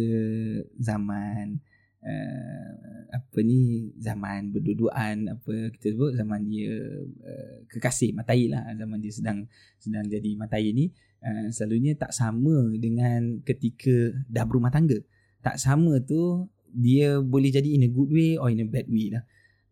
zaman 0.79 1.61
uh, 2.03 2.73
apa 3.15 3.39
ni 3.47 3.93
zaman 3.97 4.51
berduduan 4.51 5.31
apa 5.31 5.71
kita 5.79 5.95
sebut 5.95 6.19
zaman 6.19 6.43
dia 6.51 6.75
uh, 7.23 7.57
kekasih 7.71 8.11
matai 8.13 8.51
lah 8.51 8.67
zaman 8.75 8.99
dia 8.99 9.13
sedang 9.15 9.47
sedang 9.79 10.05
jadi 10.11 10.31
matai 10.35 10.75
ni 10.75 10.91
uh, 11.23 11.49
selalunya 11.55 11.95
tak 11.95 12.11
sama 12.11 12.75
dengan 12.77 13.41
ketika 13.43 14.13
dah 14.29 14.45
berumah 14.45 14.75
tangga. 14.75 14.99
Tak 15.45 15.61
sama 15.61 16.01
tu 16.01 16.49
dia 16.75 17.23
boleh 17.23 17.55
jadi 17.55 17.69
in 17.71 17.87
a 17.87 17.91
good 17.91 18.11
way 18.11 18.35
or 18.35 18.51
in 18.51 18.65
a 18.65 18.69
bad 18.69 18.91
way 18.91 19.15
lah. 19.15 19.23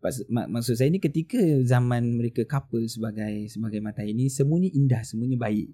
Mak, 0.03 0.51
maksud 0.51 0.75
saya 0.75 0.91
ni 0.91 0.99
ketika 0.99 1.39
zaman 1.63 2.19
mereka 2.19 2.43
couple 2.43 2.83
sebagai 2.91 3.47
sebagai 3.47 3.79
matai 3.79 4.11
ini 4.11 4.27
semuanya 4.27 4.67
indah 4.75 4.99
semuanya 4.99 5.39
baik 5.39 5.71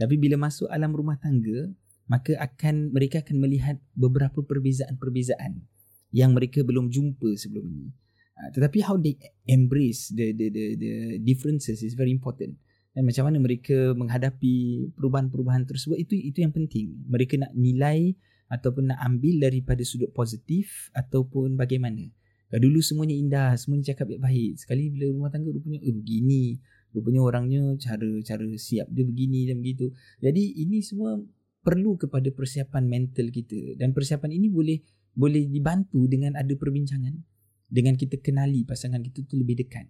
tapi 0.00 0.16
bila 0.16 0.40
masuk 0.40 0.68
alam 0.72 0.92
rumah 0.92 1.16
tangga 1.20 1.70
maka 2.10 2.36
akan 2.36 2.92
mereka 2.92 3.24
akan 3.24 3.36
melihat 3.40 3.76
beberapa 3.96 4.44
perbezaan-perbezaan 4.44 5.64
yang 6.12 6.36
mereka 6.36 6.60
belum 6.60 6.92
jumpa 6.92 7.32
sebelum 7.40 7.64
ini. 7.64 7.88
Uh, 8.36 8.48
tetapi 8.52 8.84
how 8.84 9.00
they 9.00 9.16
embrace 9.48 10.12
the 10.12 10.36
the 10.36 10.52
the 10.52 10.64
the 10.76 10.92
differences 11.24 11.80
is 11.80 11.96
very 11.96 12.12
important. 12.12 12.58
Dan 12.92 13.08
macam 13.08 13.32
mana 13.32 13.40
mereka 13.40 13.96
menghadapi 13.96 14.88
perubahan-perubahan 14.92 15.64
tersebut 15.64 15.96
itu 15.96 16.12
itu 16.20 16.44
yang 16.44 16.52
penting. 16.52 16.92
Mereka 17.08 17.40
nak 17.40 17.56
nilai 17.56 18.12
ataupun 18.52 18.92
nak 18.92 19.00
ambil 19.00 19.48
daripada 19.48 19.80
sudut 19.80 20.12
positif 20.12 20.92
ataupun 20.92 21.56
bagaimana. 21.56 22.04
Dulu 22.52 22.84
semuanya 22.84 23.16
indah, 23.16 23.50
semuanya 23.56 23.96
cakap 23.96 24.12
baik-baik. 24.12 24.60
Sekali 24.60 24.92
bila 24.92 25.08
rumah 25.08 25.32
tangga 25.32 25.48
rupanya 25.48 25.80
eh 25.80 25.94
begini, 25.96 26.60
rupanya 26.92 27.20
orangnya 27.24 27.60
cara 27.80 28.08
cara 28.22 28.44
siap 28.56 28.88
dia 28.92 29.04
begini 29.04 29.48
dan 29.48 29.64
begitu. 29.64 29.92
Jadi 30.20 30.60
ini 30.60 30.84
semua 30.84 31.16
perlu 31.64 31.96
kepada 31.96 32.28
persiapan 32.28 32.84
mental 32.86 33.32
kita. 33.32 33.76
Dan 33.80 33.96
persiapan 33.96 34.30
ini 34.34 34.52
boleh 34.52 34.78
boleh 35.12 35.48
dibantu 35.48 36.04
dengan 36.08 36.36
ada 36.36 36.52
perbincangan. 36.52 37.16
Dengan 37.72 37.96
kita 37.96 38.20
kenali 38.20 38.68
pasangan 38.68 39.00
kita 39.00 39.24
tu 39.24 39.40
lebih 39.40 39.64
dekat. 39.64 39.88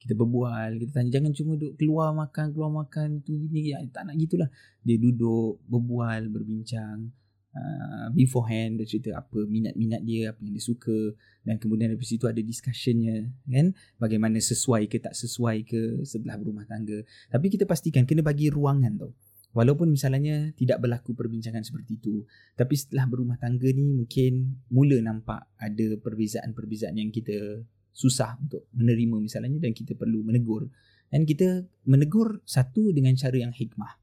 Kita 0.00 0.16
berbual 0.16 0.80
kita 0.80 0.96
tanya 0.96 1.20
jangan 1.20 1.32
cuma 1.36 1.60
duduk 1.60 1.76
keluar 1.76 2.10
makan 2.16 2.56
keluar 2.56 2.72
makan 2.72 3.20
tu 3.20 3.36
gini 3.36 3.76
ya, 3.76 3.78
tak 3.92 4.08
nak 4.08 4.16
gitulah. 4.16 4.48
Dia 4.82 4.96
duduk 4.96 5.60
berbual 5.68 6.32
berbincang 6.32 7.12
uh, 7.54 8.06
beforehand 8.14 8.78
dia 8.78 8.86
cerita 8.86 9.10
apa 9.18 9.46
minat-minat 9.46 10.02
dia 10.06 10.30
apa 10.30 10.40
yang 10.42 10.54
dia 10.54 10.64
suka 10.64 11.14
dan 11.42 11.56
kemudian 11.56 11.90
dari 11.90 12.06
situ 12.06 12.28
ada 12.28 12.38
discussionnya 12.38 13.26
kan? 13.48 13.72
Bagaimana 13.96 14.36
sesuai 14.38 14.86
ke 14.86 15.00
tak 15.00 15.16
sesuai 15.16 15.64
ke 15.64 16.04
setelah 16.04 16.36
berumah 16.36 16.68
tangga. 16.68 17.00
Tapi 17.32 17.46
kita 17.48 17.64
pastikan 17.64 18.04
kena 18.04 18.20
bagi 18.20 18.52
ruangan 18.52 18.92
tau. 19.00 19.12
Walaupun 19.50 19.90
misalnya 19.90 20.54
tidak 20.54 20.78
berlaku 20.78 21.10
perbincangan 21.10 21.66
seperti 21.66 21.98
itu 21.98 22.22
Tapi 22.54 22.70
setelah 22.78 23.10
berumah 23.10 23.34
tangga 23.34 23.66
ni 23.74 23.82
mungkin 23.98 24.62
mula 24.70 25.02
nampak 25.02 25.42
ada 25.58 25.98
perbezaan-perbezaan 25.98 26.94
yang 26.94 27.10
kita 27.10 27.66
susah 27.90 28.38
untuk 28.38 28.70
menerima 28.70 29.18
misalnya 29.18 29.58
Dan 29.58 29.74
kita 29.74 29.98
perlu 29.98 30.22
menegur. 30.22 30.70
Dan 31.10 31.26
kita 31.26 31.66
menegur 31.82 32.46
satu 32.46 32.94
dengan 32.94 33.18
cara 33.18 33.34
yang 33.34 33.50
hikmah. 33.50 33.98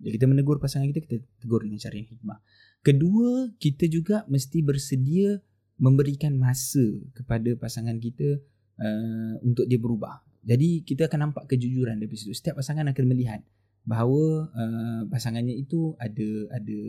Bila 0.00 0.12
kita 0.16 0.26
menegur 0.28 0.56
pasangan 0.56 0.88
kita, 0.88 1.04
kita 1.04 1.16
tegur 1.44 1.60
dengan 1.60 1.76
cara 1.76 2.00
yang 2.00 2.08
hikmah 2.08 2.40
Kedua, 2.86 3.50
kita 3.58 3.90
juga 3.90 4.22
mesti 4.30 4.62
bersedia 4.62 5.42
memberikan 5.82 6.38
masa 6.38 6.86
kepada 7.18 7.58
pasangan 7.58 7.98
kita 7.98 8.38
uh, 8.78 9.34
untuk 9.44 9.66
dia 9.68 9.76
berubah 9.76 10.22
Jadi 10.46 10.86
kita 10.86 11.10
akan 11.10 11.28
nampak 11.28 11.50
kejujuran 11.50 12.00
dari 12.00 12.14
situ 12.16 12.32
Setiap 12.32 12.62
pasangan 12.62 12.86
akan 12.88 13.04
melihat 13.10 13.42
bahawa 13.86 14.50
uh, 14.50 15.02
pasangannya 15.06 15.54
itu 15.54 15.94
ada 16.02 16.28
ada 16.50 16.80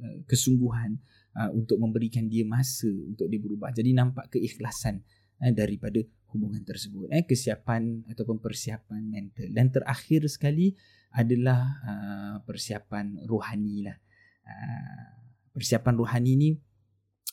uh, 0.00 0.18
kesungguhan 0.24 0.96
uh, 1.36 1.52
untuk 1.52 1.76
memberikan 1.76 2.24
dia 2.24 2.40
masa 2.48 2.88
untuk 2.88 3.28
dia 3.28 3.36
berubah. 3.36 3.68
Jadi 3.68 3.92
nampak 3.92 4.32
keikhlasan 4.32 5.04
uh, 5.44 5.52
daripada 5.52 6.00
hubungan 6.32 6.64
tersebut. 6.64 7.12
Eh 7.12 7.28
kesiapan 7.28 8.08
ataupun 8.08 8.40
persiapan 8.40 9.04
mental. 9.12 9.52
Dan 9.52 9.68
terakhir 9.68 10.24
sekali 10.32 10.72
adalah 11.12 11.60
uh, 11.84 12.36
persiapan 12.48 13.28
rohani 13.28 13.92
lah. 13.92 13.96
Uh, 14.48 15.21
persiapan 15.52 15.94
rohani 15.96 16.32
ni 16.36 16.48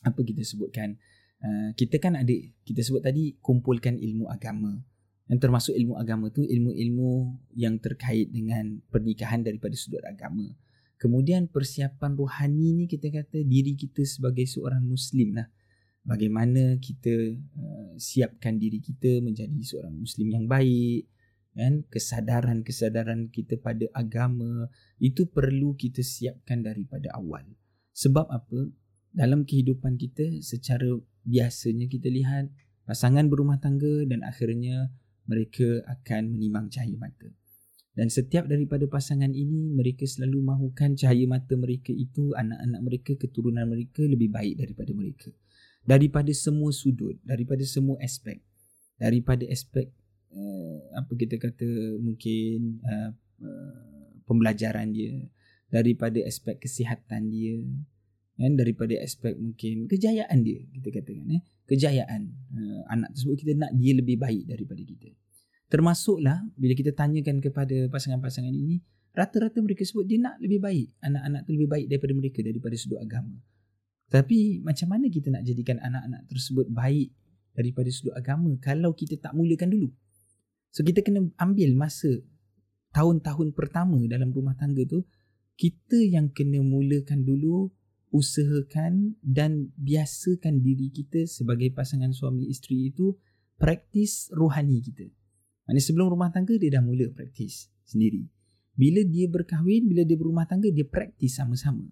apa 0.04 0.20
kita 0.24 0.44
sebutkan? 0.44 0.96
Uh, 1.40 1.72
kita 1.80 2.04
kan 2.04 2.20
ada 2.20 2.36
kita 2.68 2.84
sebut 2.84 3.00
tadi 3.00 3.40
kumpulkan 3.40 3.96
ilmu 3.96 4.28
agama 4.28 4.84
yang 5.30 5.40
termasuk 5.40 5.78
ilmu 5.78 5.96
agama 5.96 6.34
tu 6.34 6.42
ilmu-ilmu 6.42 7.38
yang 7.54 7.78
terkait 7.78 8.34
dengan 8.34 8.82
pernikahan 8.90 9.46
daripada 9.46 9.78
sudut 9.78 10.02
agama. 10.04 10.44
Kemudian 11.00 11.48
persiapan 11.48 12.18
rohani 12.18 12.76
ni 12.76 12.86
kita 12.92 13.08
kata 13.08 13.46
diri 13.46 13.78
kita 13.78 14.04
sebagai 14.04 14.44
seorang 14.44 14.84
muslim 14.84 15.38
lah. 15.38 15.48
Bagaimana 16.04 16.82
kita 16.82 17.14
uh, 17.38 17.94
siapkan 17.96 18.58
diri 18.58 18.82
kita 18.82 19.22
menjadi 19.22 19.62
seorang 19.64 19.96
muslim 19.96 20.28
yang 20.34 20.46
baik 20.50 21.08
kan 21.54 21.84
kesadaran-kesadaran 21.92 23.30
kita 23.30 23.60
pada 23.60 23.84
agama 23.92 24.70
itu 24.98 25.28
perlu 25.30 25.78
kita 25.78 26.02
siapkan 26.02 26.66
daripada 26.66 27.14
awal. 27.14 27.46
Sebab 28.00 28.32
apa? 28.32 28.72
Dalam 29.12 29.44
kehidupan 29.44 30.00
kita 30.00 30.40
secara 30.40 30.88
biasanya 31.28 31.92
kita 31.92 32.08
lihat 32.08 32.48
pasangan 32.88 33.28
berumah 33.28 33.60
tangga 33.60 34.08
dan 34.08 34.24
akhirnya 34.24 34.88
mereka 35.28 35.84
akan 35.84 36.32
menimang 36.32 36.72
cahaya 36.72 36.96
mata. 36.96 37.28
Dan 38.00 38.08
setiap 38.08 38.48
daripada 38.48 38.88
pasangan 38.88 39.36
ini, 39.36 39.76
mereka 39.76 40.08
selalu 40.08 40.40
mahukan 40.40 40.96
cahaya 40.96 41.28
mata 41.28 41.60
mereka 41.60 41.92
itu, 41.92 42.32
anak-anak 42.32 42.82
mereka, 42.82 43.12
keturunan 43.20 43.68
mereka 43.68 44.08
lebih 44.08 44.32
baik 44.32 44.56
daripada 44.56 44.96
mereka. 44.96 45.30
Daripada 45.84 46.32
semua 46.32 46.72
sudut, 46.72 47.20
daripada 47.28 47.66
semua 47.68 48.00
aspek. 48.00 48.40
Daripada 48.96 49.44
aspek, 49.52 49.92
uh, 50.32 50.80
apa 50.96 51.12
kita 51.12 51.36
kata, 51.36 51.68
mungkin 52.00 52.80
uh, 52.88 53.12
uh, 53.44 54.08
pembelajaran 54.24 54.96
dia. 54.96 55.28
Daripada 55.70 56.18
aspek 56.26 56.58
kesihatan 56.58 57.30
dia. 57.30 57.62
Dan 58.40 58.58
daripada 58.58 58.98
aspek 59.00 59.38
mungkin 59.38 59.86
kejayaan 59.86 60.42
dia, 60.42 60.64
kita 60.74 61.02
katakan. 61.02 61.28
Eh? 61.38 61.44
kejayaan 61.70 62.22
uh, 62.58 62.82
anak 62.90 63.14
tersebut 63.14 63.46
kita 63.46 63.54
nak 63.54 63.72
dia 63.78 63.94
lebih 63.94 64.18
baik 64.18 64.50
daripada 64.50 64.82
kita 64.82 65.14
termasuklah 65.70 66.42
bila 66.58 66.74
kita 66.74 66.98
tanyakan 66.98 67.38
kepada 67.46 67.86
pasangan-pasangan 67.94 68.50
ini 68.50 68.82
rata-rata 69.14 69.62
mereka 69.62 69.86
sebut 69.86 70.10
dia 70.10 70.18
nak 70.18 70.42
lebih 70.42 70.58
baik 70.58 70.90
anak-anak 71.06 71.46
tu 71.46 71.54
lebih 71.54 71.70
baik 71.70 71.86
daripada 71.86 72.14
mereka 72.18 72.40
daripada 72.42 72.74
sudut 72.74 72.98
agama 72.98 73.38
tapi 74.10 74.66
macam 74.66 74.90
mana 74.90 75.06
kita 75.14 75.30
nak 75.30 75.46
jadikan 75.46 75.78
anak-anak 75.78 76.26
tersebut 76.26 76.66
baik 76.74 77.14
daripada 77.54 77.90
sudut 77.94 78.18
agama 78.18 78.50
kalau 78.58 78.90
kita 78.98 79.22
tak 79.22 79.38
mulakan 79.38 79.70
dulu 79.70 79.94
so 80.74 80.82
kita 80.82 81.06
kena 81.06 81.22
ambil 81.38 81.78
masa 81.78 82.10
tahun-tahun 82.98 83.54
pertama 83.54 84.02
dalam 84.10 84.34
rumah 84.34 84.58
tangga 84.58 84.82
tu 84.90 85.06
kita 85.60 86.00
yang 86.00 86.32
kena 86.32 86.64
mulakan 86.64 87.28
dulu 87.28 87.68
usahakan 88.16 89.20
dan 89.20 89.76
biasakan 89.76 90.64
diri 90.64 90.88
kita 90.88 91.28
sebagai 91.28 91.76
pasangan 91.76 92.16
suami 92.16 92.48
isteri 92.48 92.90
itu 92.90 93.14
praktis 93.60 94.32
rohani 94.32 94.80
kita. 94.80 95.12
Maknanya 95.68 95.84
sebelum 95.84 96.08
rumah 96.10 96.32
tangga 96.32 96.56
dia 96.56 96.80
dah 96.80 96.82
mula 96.82 97.12
praktis 97.12 97.68
sendiri. 97.84 98.26
Bila 98.80 99.04
dia 99.04 99.28
berkahwin, 99.28 99.92
bila 99.92 100.08
dia 100.08 100.16
berumah 100.16 100.48
tangga, 100.48 100.72
dia 100.72 100.88
praktis 100.88 101.36
sama-sama. 101.36 101.84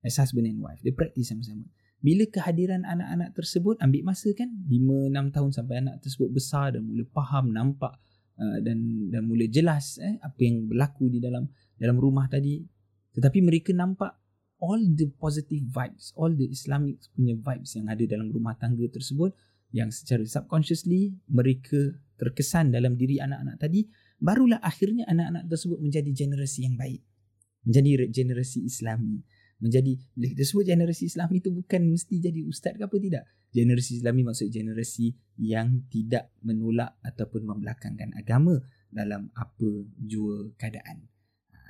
As 0.00 0.16
husband 0.16 0.48
and 0.48 0.58
wife, 0.64 0.80
dia 0.80 0.96
praktis 0.96 1.28
sama-sama. 1.28 1.68
Bila 2.00 2.24
kehadiran 2.32 2.88
anak-anak 2.88 3.36
tersebut 3.36 3.76
ambil 3.84 4.12
masa 4.12 4.32
kan 4.32 4.48
5 4.48 5.12
6 5.12 5.36
tahun 5.36 5.50
sampai 5.52 5.74
anak 5.84 6.00
tersebut 6.00 6.28
besar 6.32 6.72
dan 6.72 6.88
mula 6.88 7.04
faham, 7.12 7.52
nampak 7.52 8.00
uh, 8.40 8.58
dan 8.64 9.08
dan 9.12 9.24
mula 9.24 9.44
jelas 9.48 10.00
eh 10.00 10.16
apa 10.20 10.40
yang 10.40 10.68
berlaku 10.68 11.12
di 11.12 11.20
dalam 11.20 11.44
dalam 11.76 11.96
rumah 12.00 12.28
tadi. 12.28 12.64
Tetapi 13.14 13.38
mereka 13.40 13.70
nampak 13.70 14.18
all 14.58 14.80
the 14.94 15.06
positive 15.18 15.62
vibes, 15.70 16.10
all 16.18 16.34
the 16.34 16.50
Islamic 16.50 16.98
punya 17.14 17.38
vibes 17.38 17.78
yang 17.78 17.86
ada 17.86 18.02
dalam 18.08 18.30
rumah 18.30 18.58
tangga 18.58 18.84
tersebut 18.90 19.34
yang 19.74 19.90
secara 19.90 20.22
subconsciously 20.26 21.14
mereka 21.26 21.98
terkesan 22.14 22.70
dalam 22.70 22.94
diri 22.94 23.18
anak-anak 23.18 23.58
tadi 23.58 23.90
barulah 24.22 24.62
akhirnya 24.62 25.02
anak-anak 25.10 25.50
tersebut 25.50 25.78
menjadi 25.82 26.10
generasi 26.14 26.66
yang 26.66 26.78
baik. 26.78 27.02
Menjadi 27.66 27.90
generasi 28.12 28.66
islami. 28.66 29.24
Menjadi 29.58 29.96
kita 30.18 30.44
sebut 30.44 30.66
generasi 30.66 31.08
islami 31.08 31.40
itu 31.40 31.48
bukan 31.54 31.86
mesti 31.88 32.20
jadi 32.20 32.44
ustaz 32.44 32.76
ke 32.76 32.84
apa 32.84 32.96
tidak. 32.98 33.24
Generasi 33.54 34.02
islami 34.02 34.26
maksud 34.26 34.50
generasi 34.50 35.14
yang 35.38 35.86
tidak 35.86 36.34
menolak 36.42 36.98
ataupun 37.06 37.46
membelakangkan 37.46 38.10
agama 38.18 38.58
dalam 38.90 39.30
apa 39.34 39.68
jua 40.02 40.50
keadaan 40.58 41.13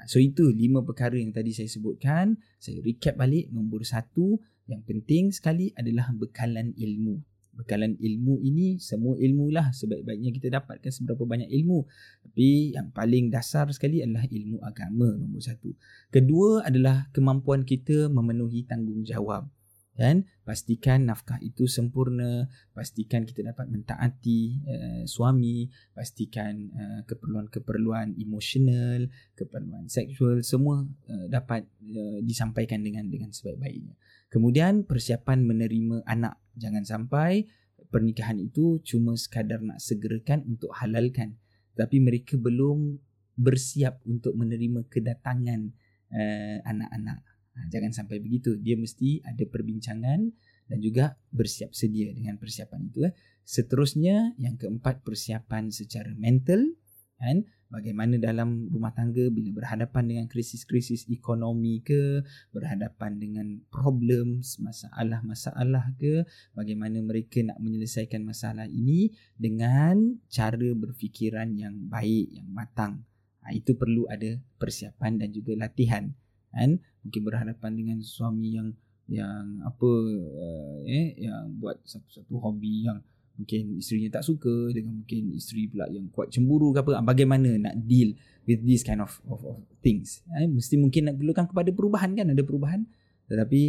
So 0.04 0.20
itu 0.20 0.52
lima 0.52 0.85
perkara 0.85 1.16
yang 1.16 1.33
tadi 1.33 1.54
saya 1.54 1.70
sebutkan. 1.70 2.37
Saya 2.61 2.80
recap 2.85 3.16
balik. 3.16 3.48
Nombor 3.54 3.87
satu 3.87 4.40
Yang 4.64 4.83
penting 4.88 5.24
sekali 5.28 5.76
adalah 5.76 6.09
bekalan 6.16 6.72
ilmu. 6.72 7.20
Bekalan 7.54 8.00
ilmu 8.00 8.40
ini 8.40 8.80
semua 8.80 9.14
ilmu 9.20 9.52
lah. 9.52 9.70
Sebaik-baiknya 9.76 10.33
kita 10.33 10.48
dapatkan 10.48 10.88
seberapa 10.88 11.22
banyak 11.28 11.52
ilmu. 11.52 11.85
Tapi 12.24 12.72
yang 12.72 12.88
paling 12.90 13.28
dasar 13.28 13.68
sekali 13.76 14.00
adalah 14.00 14.24
ilmu 14.24 14.64
agama 14.64 15.12
nombor 15.20 15.44
satu. 15.44 15.70
Kedua 16.09 16.64
adalah 16.64 17.12
kemampuan 17.12 17.62
kita 17.68 18.09
memenuhi 18.09 18.64
tanggungjawab 18.64 19.46
dan 19.94 20.26
pastikan 20.42 21.07
nafkah 21.07 21.38
itu 21.38 21.70
sempurna 21.70 22.50
pastikan 22.74 23.22
kita 23.22 23.46
dapat 23.46 23.70
mentaati 23.70 24.40
uh, 24.66 25.02
suami 25.07 25.70
pastikan 25.94 26.70
uh, 26.74 27.00
keperluan-keperluan 27.07 28.18
emosional 28.18 29.07
keperluan 29.38 29.87
seksual 29.87 30.42
semua 30.42 30.83
uh, 30.83 31.26
dapat 31.30 31.70
uh, 31.94 32.18
disampaikan 32.26 32.83
dengan 32.83 33.07
dengan 33.07 33.30
sebaik-baiknya. 33.30 33.94
Kemudian 34.35 34.83
persiapan 34.83 35.46
menerima 35.46 36.02
anak. 36.11 36.42
Jangan 36.59 36.83
sampai 36.83 37.46
pernikahan 37.94 38.42
itu 38.42 38.83
cuma 38.83 39.14
sekadar 39.14 39.62
nak 39.62 39.78
segerakan 39.78 40.42
untuk 40.50 40.74
halalkan. 40.74 41.38
Tapi 41.78 42.02
mereka 42.02 42.35
belum 42.35 42.98
bersiap 43.38 44.02
untuk 44.07 44.35
menerima 44.35 44.90
kedatangan 44.90 45.70
uh, 46.11 46.59
anak-anak 46.66 47.22
Ha, 47.54 47.70
jangan 47.70 47.94
sampai 47.94 48.18
begitu. 48.18 48.58
Dia 48.58 48.74
mesti 48.74 49.22
ada 49.22 49.46
perbincangan 49.46 50.20
dan 50.66 50.78
juga 50.82 51.14
bersiap 51.30 51.70
sedia 51.70 52.10
dengan 52.10 52.34
persiapan 52.34 52.80
itu. 52.90 53.06
Eh. 53.06 53.14
Seterusnya, 53.44 54.34
yang 54.40 54.56
keempat 54.58 55.04
persiapan 55.06 55.70
secara 55.70 56.10
mental. 56.18 56.74
Kan? 57.20 57.46
Bagaimana 57.70 58.18
dalam 58.22 58.70
rumah 58.70 58.94
tangga 58.94 59.30
bila 59.34 59.50
berhadapan 59.50 60.04
dengan 60.06 60.26
krisis-krisis 60.30 61.10
ekonomi 61.10 61.82
ke, 61.82 62.22
berhadapan 62.54 63.18
dengan 63.18 63.46
problem, 63.70 64.42
masalah-masalah 64.42 65.94
ke, 65.98 66.22
bagaimana 66.54 67.02
mereka 67.02 67.42
nak 67.42 67.58
menyelesaikan 67.58 68.22
masalah 68.22 68.70
ini 68.70 69.10
dengan 69.34 70.22
cara 70.30 70.70
berfikiran 70.74 71.54
yang 71.54 71.90
baik, 71.90 72.34
yang 72.34 72.48
matang. 72.50 73.02
Ha, 73.44 73.52
itu 73.52 73.76
perlu 73.76 74.08
ada 74.08 74.40
persiapan 74.56 75.20
dan 75.20 75.28
juga 75.34 75.52
latihan 75.58 76.14
kan? 76.54 76.78
Mungkin 77.04 77.20
berhadapan 77.26 77.72
dengan 77.76 77.98
suami 78.00 78.56
yang 78.56 78.72
yang 79.04 79.60
apa 79.60 79.90
uh, 80.32 80.80
eh 80.88 81.12
yang 81.20 81.60
buat 81.60 81.76
satu-satu 81.84 82.40
hobi 82.40 82.88
yang 82.88 83.04
mungkin 83.34 83.76
isterinya 83.82 84.20
tak 84.20 84.24
suka 84.24 84.70
dengan 84.72 85.02
mungkin 85.02 85.34
isteri 85.34 85.66
pula 85.66 85.90
yang 85.90 86.08
kuat 86.14 86.30
cemburu 86.30 86.70
ke 86.72 86.80
apa. 86.80 87.02
Ah, 87.02 87.04
bagaimana 87.04 87.58
nak 87.58 87.74
deal 87.84 88.14
with 88.46 88.62
this 88.62 88.86
kind 88.86 89.02
of 89.02 89.12
of, 89.28 89.42
of 89.42 89.58
things? 89.82 90.22
Eh, 90.38 90.46
mesti 90.48 90.78
mungkin 90.78 91.10
nak 91.10 91.18
perlukan 91.18 91.44
kepada 91.50 91.70
perubahan 91.74 92.14
kan? 92.14 92.26
Ada 92.30 92.42
perubahan. 92.46 92.86
Tetapi 93.24 93.60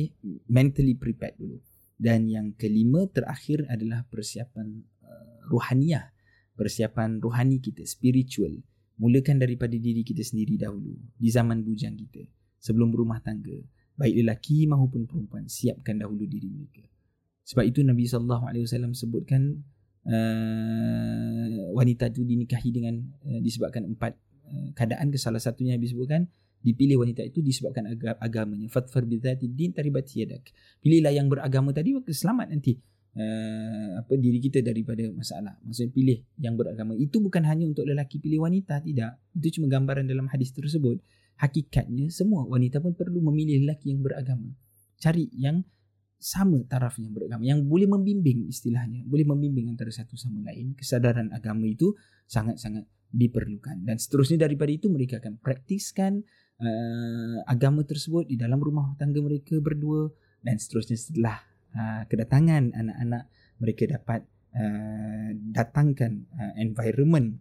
mentally 0.51 0.95
prepared 0.95 1.35
dulu. 1.39 1.57
Dan 1.95 2.27
yang 2.27 2.51
kelima 2.59 3.07
terakhir 3.07 3.63
adalah 3.71 4.03
persiapan 4.11 4.83
uh, 5.01 5.47
ruhaniah. 5.47 6.11
Persiapan 6.55 7.23
rohani 7.23 7.63
kita 7.63 7.87
spiritual. 7.87 8.51
Mulakan 8.99 9.39
daripada 9.39 9.75
diri 9.75 10.03
kita 10.03 10.23
sendiri 10.23 10.59
dahulu. 10.59 10.91
Di 11.15 11.31
zaman 11.31 11.63
bujang 11.63 11.95
kita 11.95 12.27
sebelum 12.59 12.91
berumah 12.91 13.21
tangga. 13.21 13.55
Baik 13.95 14.23
lelaki 14.23 14.67
maupun 14.67 15.07
perempuan 15.07 15.47
siapkan 15.47 15.95
dahulu 15.95 16.27
diri 16.27 16.51
mereka. 16.51 16.83
Sebab 17.45 17.63
itu 17.63 17.85
Nabi 17.85 18.03
sallallahu 18.09 18.43
alaihi 18.49 18.65
wasallam 18.65 18.91
sebutkan 18.97 19.61
uh, 20.03 21.71
wanita 21.71 22.09
itu 22.09 22.25
dinikahi 22.25 22.69
dengan 22.73 23.05
uh, 23.23 23.39
disebabkan 23.39 23.85
empat 23.93 24.17
uh, 24.49 24.69
keadaan 24.73 25.13
ke 25.13 25.17
salah 25.21 25.39
satunya 25.39 25.77
Nabi 25.77 25.87
sebutkan 25.87 26.27
dipilih 26.65 27.05
wanita 27.05 27.21
itu 27.21 27.45
disebabkan 27.45 27.85
ag- 27.93 28.17
agamanya. 28.17 28.65
Fatfar 28.73 29.05
bidzati 29.05 29.45
din 29.53 29.71
taribat 29.71 30.09
yadak. 30.11 30.49
Pilihlah 30.81 31.13
yang 31.13 31.29
beragama 31.29 31.69
tadi 31.69 31.93
maka 31.93 32.09
selamat 32.09 32.49
nanti 32.49 32.81
uh, 33.13 34.01
apa 34.01 34.13
diri 34.17 34.41
kita 34.41 34.65
daripada 34.65 35.05
masalah. 35.13 35.53
Maksudnya 35.61 35.91
pilih 35.93 36.17
yang 36.41 36.57
beragama. 36.57 36.97
Itu 36.97 37.21
bukan 37.21 37.45
hanya 37.45 37.69
untuk 37.69 37.85
lelaki 37.85 38.17
pilih 38.17 38.41
wanita 38.41 38.81
tidak. 38.81 39.21
Itu 39.37 39.61
cuma 39.61 39.69
gambaran 39.69 40.09
dalam 40.09 40.25
hadis 40.33 40.49
tersebut 40.49 40.97
hakikatnya 41.39 42.11
semua 42.11 42.47
wanita 42.47 42.79
pun 42.79 42.95
perlu 42.95 43.19
memilih 43.31 43.63
lelaki 43.67 43.91
yang 43.91 44.01
beragama. 44.03 44.51
Cari 44.99 45.27
yang 45.35 45.63
sama 46.15 46.63
tarafnya 46.65 47.11
beragama 47.11 47.43
yang 47.43 47.67
boleh 47.67 47.85
membimbing 47.85 48.47
istilahnya, 48.47 49.03
boleh 49.05 49.27
membimbing 49.27 49.69
antara 49.69 49.91
satu 49.91 50.15
sama 50.15 50.47
lain. 50.47 50.73
Kesadaran 50.73 51.29
agama 51.35 51.67
itu 51.67 51.93
sangat-sangat 52.25 52.87
diperlukan 53.15 53.87
dan 53.87 53.95
seterusnya 53.95 54.43
daripada 54.43 54.71
itu 54.75 54.91
mereka 54.91 55.23
akan 55.23 55.39
praktiskan 55.39 56.25
uh, 56.59 57.39
agama 57.47 57.87
tersebut 57.87 58.27
di 58.27 58.35
dalam 58.35 58.59
rumah 58.59 58.91
tangga 58.99 59.23
mereka 59.23 59.55
berdua 59.63 60.11
dan 60.43 60.59
seterusnya 60.59 60.99
setelah 60.99 61.37
uh, 61.71 62.03
kedatangan 62.11 62.75
anak-anak 62.75 63.23
mereka 63.63 63.83
dapat 63.87 64.27
uh, 64.51 65.29
datangkan 65.55 66.27
uh, 66.35 66.53
environment 66.59 67.39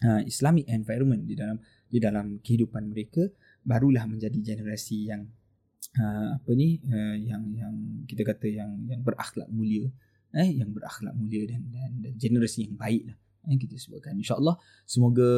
uh, 0.00 0.22
Islamic 0.24 0.66
environment 0.72 1.22
di 1.28 1.34
dalam 1.36 1.58
di 1.86 1.98
dalam 2.00 2.40
kehidupan 2.40 2.88
mereka 2.88 3.28
barulah 3.62 4.08
menjadi 4.08 4.54
generasi 4.54 5.12
yang 5.12 5.28
uh, 6.00 6.40
apa 6.40 6.50
ni 6.56 6.80
uh, 6.88 7.16
yang 7.20 7.42
yang 7.52 7.74
kita 8.08 8.24
kata 8.24 8.48
yang 8.48 8.70
yang 8.88 9.00
berakhlak 9.04 9.48
mulia. 9.52 9.92
Eh 10.32 10.48
yang 10.48 10.72
berakhlak 10.72 11.12
mulia 11.12 11.44
dan 11.44 11.68
dan, 11.68 11.92
dan 12.00 12.12
generasi 12.16 12.64
yang 12.64 12.74
baik 12.80 13.12
lah 13.12 13.16
eh, 13.50 13.58
kita 13.58 13.74
sebutkan. 13.74 14.14
Insyaallah 14.14 14.54
semoga 14.86 15.30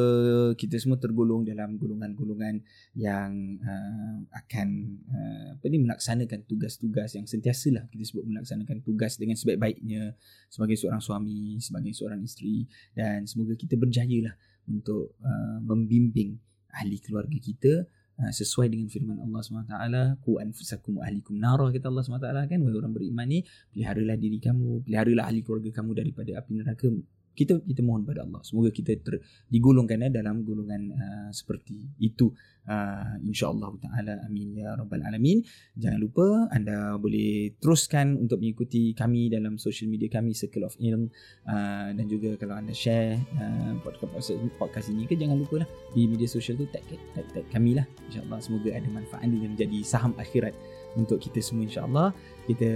kita 0.53 0.77
semua 0.77 1.01
tergolong 1.01 1.41
dalam 1.41 1.79
golongan-golongan 1.79 2.61
yang 2.93 3.31
uh, 3.65 4.17
akan 4.29 4.67
uh, 5.09 5.47
apa 5.57 5.65
ni 5.71 5.81
melaksanakan 5.81 6.45
tugas-tugas 6.45 7.17
yang 7.17 7.25
sentiasalah 7.25 7.89
kita 7.89 8.03
sebut 8.05 8.23
melaksanakan 8.29 8.85
tugas 8.85 9.17
dengan 9.17 9.33
sebaik-baiknya 9.39 10.13
sebagai 10.51 10.77
seorang 10.77 11.01
suami 11.01 11.57
sebagai 11.57 11.91
seorang 11.97 12.21
isteri. 12.21 12.69
Dan 12.93 13.25
semoga 13.25 13.57
kita 13.57 13.73
berjaya 13.79 14.29
lah 14.31 14.35
untuk 14.69 15.17
uh, 15.21 15.57
membimbing 15.65 16.37
ahli 16.75 16.99
keluarga 17.01 17.37
kita 17.39 17.89
uh, 18.21 18.31
sesuai 18.31 18.69
dengan 18.69 18.91
firman 18.91 19.17
Allah 19.17 19.41
SWT 19.41 19.75
ku 20.21 20.37
anfusakum 20.37 20.99
ahlikum 21.01 21.39
nara 21.39 21.71
kata 21.73 21.89
Allah 21.89 22.03
SWT 22.03 22.29
kan. 22.51 22.59
Wahai 22.61 22.75
orang 22.77 22.93
beriman 22.93 23.25
ni 23.25 23.41
peliharalah 23.73 24.17
diri 24.19 24.37
kamu 24.37 24.85
peliharalah 24.85 25.25
ahli 25.31 25.41
keluarga 25.41 25.69
kamu 25.81 25.91
daripada 25.97 26.31
api 26.37 26.51
neraka 26.53 26.89
kita 27.35 27.59
kita 27.61 27.83
mohon 27.83 28.07
pada 28.07 28.23
Allah. 28.23 28.39
Semoga 28.41 28.71
kita 28.71 28.95
ter, 29.03 29.19
digolongkan 29.51 30.07
eh, 30.07 30.11
dalam 30.11 30.47
golongan 30.47 30.81
uh, 30.95 31.29
seperti 31.35 31.99
itu. 31.99 32.31
Uh, 32.65 33.21
insyaallah 33.21 33.77
taala. 33.77 34.25
Amin 34.25 34.57
ya 34.57 34.73
rabbal 34.73 35.05
alamin. 35.05 35.43
Jangan 35.77 35.99
lupa 36.01 36.49
anda 36.49 36.97
boleh 36.97 37.53
teruskan 37.61 38.17
untuk 38.17 38.41
mengikuti 38.41 38.97
kami 38.97 39.29
dalam 39.29 39.61
social 39.61 39.85
media 39.91 40.09
kami 40.09 40.33
Circle 40.33 40.65
of 40.65 40.73
Ilm. 40.81 41.11
Uh, 41.45 41.93
dan 41.93 42.09
juga 42.09 42.33
kalau 42.41 42.57
anda 42.57 42.73
share 42.73 43.21
uh, 43.37 43.77
podcast 43.85 44.33
podcast 44.57 44.89
ini 44.89 45.05
ke 45.05 45.13
jangan 45.13 45.37
lupa 45.37 45.61
lah 45.61 45.69
di 45.93 46.09
media 46.09 46.25
sosial 46.25 46.57
tu 46.57 46.65
tag, 46.73 46.81
tag, 46.89 47.27
tag 47.35 47.45
kami 47.53 47.77
lah. 47.77 47.85
Insyaallah 48.09 48.39
semoga 48.41 48.73
ada 48.73 48.87
manfaat 48.89 49.27
dan 49.29 49.51
menjadi 49.53 49.79
saham 49.85 50.17
akhirat 50.17 50.55
untuk 50.95 51.19
kita 51.19 51.43
semua 51.43 51.67
insyaAllah 51.67 52.09
kita 52.45 52.69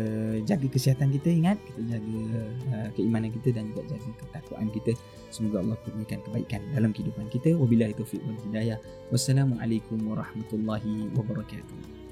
jaga 0.44 0.68
kesihatan 0.68 1.14
kita 1.14 1.30
ingat 1.30 1.58
kita 1.62 1.98
jaga 1.98 2.22
uh, 2.74 2.90
keimanan 2.98 3.30
kita 3.30 3.54
dan 3.54 3.70
juga 3.70 3.86
jaga 3.96 4.10
ketakwaan 4.18 4.70
kita. 4.74 4.92
Semoga 5.30 5.62
Allah 5.62 5.78
kurniakan 5.86 6.20
kebaikan 6.26 6.62
dalam 6.74 6.90
kehidupan 6.90 7.30
kita. 7.30 7.54
Wabillahi 7.54 7.94
taufiq 7.94 8.22
wal 8.26 8.40
hidayah. 8.50 8.82
Wassalamualaikum 9.14 10.02
warahmatullahi 10.10 11.14
wabarakatuh 11.14 12.09